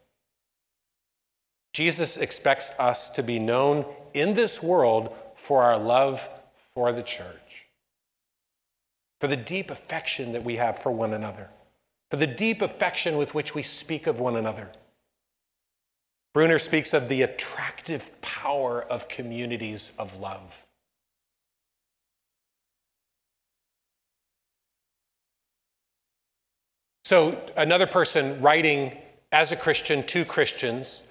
Jesus 1.74 2.15
expects 2.15 2.72
us 2.80 3.10
to 3.10 3.24
be 3.24 3.39
known 3.39 3.84
in 4.13 4.36
this 4.36 4.63
world 4.63 5.13
for 5.36 5.63
our 5.63 5.78
love 5.78 6.26
for 6.74 6.94
the 6.94 7.04
church, 7.04 7.65
for 9.20 9.28
the 9.28 9.36
deep 9.36 9.70
affection 9.70 10.32
that 10.32 10.46
we 10.46 10.56
have 10.56 10.80
for 10.80 10.94
one 10.94 11.13
another, 11.13 11.50
for 12.10 12.18
the 12.18 12.28
deep 12.28 12.62
affection 12.62 13.18
with 13.18 13.34
which 13.34 13.56
we 13.56 13.63
speak 13.63 14.08
of 14.08 14.20
one 14.20 14.36
another. 14.36 14.70
Bruner 16.34 16.60
speaks 16.60 16.94
of 16.94 17.08
the 17.08 17.22
attractive 17.22 18.10
power 18.22 18.84
of 18.84 19.08
communities 19.08 19.91
of 19.98 20.20
love. 20.20 20.65
So, 27.06 27.39
another 27.56 27.86
person 27.86 28.41
writing 28.41 28.98
as 29.32 29.52
a 29.52 29.56
Christian 29.56 30.06
to 30.08 30.26
Christians 30.26 31.04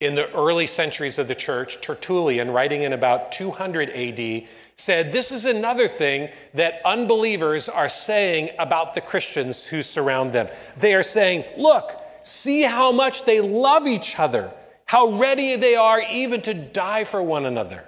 in 0.00 0.14
the 0.14 0.30
early 0.32 0.66
centuries 0.66 1.18
of 1.18 1.26
the 1.26 1.34
church, 1.34 1.80
Tertullian, 1.80 2.50
writing 2.50 2.82
in 2.82 2.92
about 2.92 3.32
200 3.32 3.90
AD, 3.90 4.46
said 4.78 5.12
this 5.12 5.32
is 5.32 5.44
another 5.44 5.88
thing 5.88 6.30
that 6.54 6.80
unbelievers 6.84 7.68
are 7.68 7.88
saying 7.88 8.50
about 8.58 8.94
the 8.94 9.00
Christians 9.00 9.64
who 9.64 9.82
surround 9.82 10.32
them. 10.32 10.48
They 10.78 10.94
are 10.94 11.02
saying, 11.02 11.44
look, 11.56 12.00
see 12.22 12.62
how 12.62 12.92
much 12.92 13.24
they 13.24 13.40
love 13.40 13.86
each 13.86 14.18
other, 14.18 14.52
how 14.86 15.12
ready 15.18 15.56
they 15.56 15.74
are 15.74 16.00
even 16.00 16.40
to 16.42 16.54
die 16.54 17.04
for 17.04 17.22
one 17.22 17.44
another. 17.44 17.84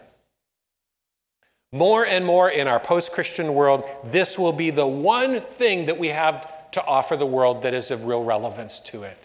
More 1.73 2.05
and 2.05 2.27
more 2.27 2.51
in 2.51 2.67
our 2.67 2.81
post 2.81 3.13
Christian 3.13 3.55
world, 3.55 3.85
this 4.05 4.37
will 4.37 4.53
be 4.53 4.71
the 4.71 4.87
one 4.87 5.41
thing 5.41 5.87
that 5.87 5.99
we 5.99 6.09
have 6.09 6.71
to 6.73 6.85
offer 6.85 7.17
the 7.17 7.27
world 7.27 7.63
that 7.63 7.75
is 7.75 7.93
of 7.93 8.05
real 8.05 8.25
relevance 8.25 8.81
to 8.81 9.05
it. 9.05 9.19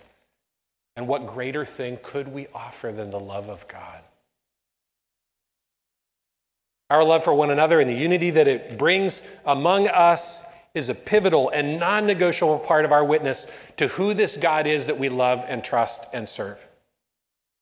And 0.96 1.08
what 1.08 1.26
greater 1.28 1.66
thing 1.66 1.98
could 2.04 2.28
we 2.28 2.48
offer 2.54 2.92
than 2.92 3.10
the 3.10 3.20
love 3.20 3.50
of 3.50 3.68
God? 3.68 4.02
Our 6.90 7.04
love 7.04 7.24
for 7.24 7.34
one 7.34 7.50
another 7.50 7.80
and 7.80 7.90
the 7.90 7.96
unity 7.96 8.30
that 8.32 8.48
it 8.48 8.78
brings 8.78 9.24
among 9.46 9.88
us 9.88 10.44
is 10.74 10.90
a 10.90 10.96
pivotal 10.96 11.50
and 11.50 11.80
non 11.80 12.06
negotiable 12.06 12.60
part 12.60 12.86
of 12.86 12.92
our 12.92 13.04
witness 13.04 13.48
to 13.78 13.88
who 13.88 14.14
this 14.14 14.38
God 14.38 14.68
is 14.68 14.88
that 14.88 15.00
we 15.00 15.10
love 15.10 15.44
and 15.48 15.64
trust 15.64 16.06
and 16.14 16.28
serve. 16.28 16.60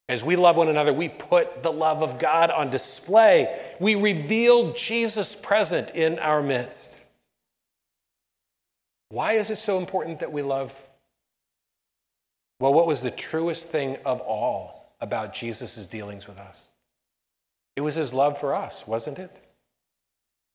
As 0.09 0.23
we 0.23 0.35
love 0.35 0.57
one 0.57 0.67
another, 0.67 0.91
we 0.91 1.07
put 1.07 1.63
the 1.63 1.71
love 1.71 2.03
of 2.03 2.19
God 2.19 2.51
on 2.51 2.69
display. 2.69 3.57
We 3.79 3.95
reveal 3.95 4.73
Jesus 4.73 5.35
present 5.35 5.91
in 5.91 6.19
our 6.19 6.43
midst. 6.43 6.93
Why 9.09 9.33
is 9.33 9.49
it 9.49 9.59
so 9.59 9.77
important 9.77 10.19
that 10.19 10.31
we 10.31 10.41
love 10.41 10.75
well, 12.59 12.73
what 12.73 12.87
was 12.87 13.01
the 13.01 13.11
truest 13.11 13.69
thing 13.69 13.97
of 14.05 14.21
all 14.21 14.95
about 15.01 15.33
Jesus' 15.33 15.85
dealings 15.85 16.27
with 16.27 16.37
us? 16.37 16.72
It 17.75 17.81
was 17.81 17.95
his 17.95 18.13
love 18.13 18.39
for 18.39 18.53
us, 18.53 18.87
wasn't 18.87 19.19
it? 19.19 19.41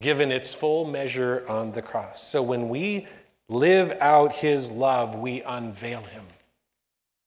Given 0.00 0.30
its 0.30 0.54
full 0.54 0.84
measure 0.84 1.44
on 1.48 1.72
the 1.72 1.82
cross. 1.82 2.22
So 2.22 2.42
when 2.42 2.68
we 2.68 3.06
live 3.48 3.96
out 4.00 4.32
his 4.32 4.70
love, 4.70 5.16
we 5.16 5.42
unveil 5.42 6.02
him, 6.02 6.24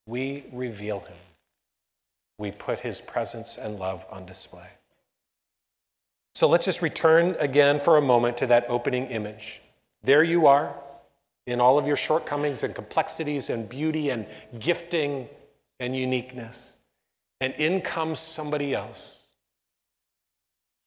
we 0.08 0.46
reveal 0.54 1.00
him, 1.00 1.18
we 2.38 2.52
put 2.52 2.80
his 2.80 3.02
presence 3.02 3.58
and 3.58 3.78
love 3.80 4.06
on 4.10 4.26
display. 4.26 4.68
So 6.36 6.48
let's 6.48 6.66
just 6.66 6.82
return 6.82 7.36
again 7.40 7.80
for 7.80 7.98
a 7.98 8.02
moment 8.02 8.38
to 8.38 8.48
that 8.48 8.66
opening 8.70 9.08
image. 9.08 9.62
There 10.04 10.24
you 10.24 10.48
are 10.48 10.74
in 11.48 11.60
all 11.60 11.78
of 11.78 11.86
your 11.86 11.96
shortcomings 11.96 12.64
and 12.64 12.74
complexities 12.74 13.50
and 13.50 13.68
beauty 13.68 14.12
and 14.12 14.26
gifting 14.60 15.28
and 15.80 15.96
uniqueness. 15.96 16.74
And 17.42 17.54
in 17.56 17.82
comes 17.82 18.20
somebody 18.20 18.74
else. 18.74 19.21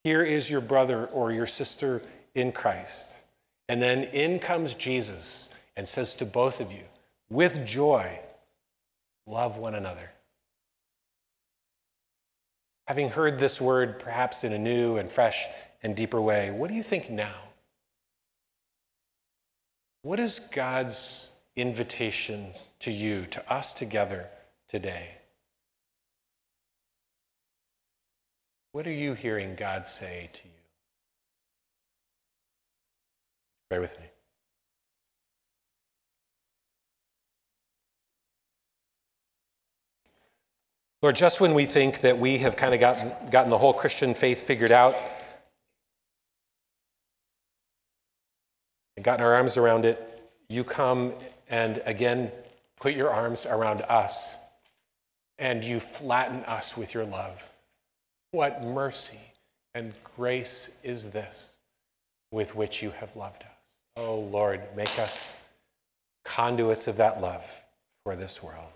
Here 0.05 0.23
is 0.23 0.51
your 0.51 0.61
brother 0.61 1.07
or 1.07 1.33
your 1.33 1.47
sister 1.47 2.03
in 2.35 2.53
Christ. 2.53 3.11
And 3.71 3.83
then 3.83 4.05
in 4.05 4.39
comes 4.39 4.75
Jesus 4.75 5.49
and 5.77 5.89
says 5.89 6.15
to 6.17 6.27
both 6.27 6.61
of 6.61 6.71
you, 6.71 6.83
with 7.31 7.67
joy, 7.67 8.21
love 9.27 9.57
one 9.57 9.75
another. 9.75 10.11
Having 12.87 13.09
heard 13.09 13.39
this 13.39 13.63
word 13.63 13.99
perhaps 13.99 14.45
in 14.45 14.53
a 14.53 14.59
new 14.59 14.99
and 14.99 15.11
fresh 15.11 15.47
and 15.83 15.97
deeper 15.97 16.21
way, 16.21 16.51
what 16.51 16.69
do 16.69 16.75
you 16.75 16.83
think 16.83 17.09
now? 17.09 17.35
What 20.03 20.21
is 20.21 20.39
God's 20.53 21.29
invitation 21.57 22.49
to 22.81 22.93
you, 22.93 23.25
to 23.27 23.53
us 23.53 23.73
together 23.73 24.29
today? 24.69 25.13
What 28.75 28.89
are 28.89 28.93
you 28.93 29.15
hearing 29.15 29.55
God 29.55 29.87
say 29.87 30.31
to 30.33 30.41
you? 30.43 30.51
Pray 33.71 33.79
with 33.79 33.97
me. 34.01 34.07
Lord, 41.03 41.15
just 41.15 41.41
when 41.41 41.55
we 41.55 41.67
think 41.67 42.01
that 42.01 42.19
we 42.19 42.39
have 42.39 42.57
kind 42.57 42.75
of 42.75 42.81
gotten, 42.81 43.13
gotten 43.31 43.49
the 43.49 43.59
whole 43.59 43.73
Christian 43.73 44.13
faith 44.13 44.43
figured 44.43 44.73
out 44.73 44.97
and 48.97 49.05
gotten 49.05 49.25
our 49.25 49.35
arms 49.35 49.57
around 49.57 49.85
it, 49.85 50.33
you 50.49 50.65
come 50.65 51.13
and 51.49 51.81
again 51.87 52.33
put 52.81 52.95
your 52.95 53.11
arms 53.13 53.47
around 53.47 53.83
us 53.83 54.35
and 55.39 55.63
you 55.63 55.79
flatten 55.79 56.43
us 56.47 56.77
with 56.77 56.93
your 56.93 57.05
love. 57.05 57.41
What 58.35 58.65
mercy 58.65 59.21
and 59.77 59.95
grace 60.17 60.69
is 60.83 61.11
this 61.11 61.57
with 62.33 62.57
which 62.57 62.83
you 62.83 62.91
have 62.91 63.15
loved 63.15 63.45
us? 63.45 63.49
Oh 63.97 64.19
Lord, 64.19 64.61
make 64.75 64.99
us 64.99 65.35
conduits 66.25 66.89
of 66.89 66.97
that 66.97 67.21
love 67.21 67.49
for 68.03 68.17
this 68.17 68.43
world. 68.43 68.73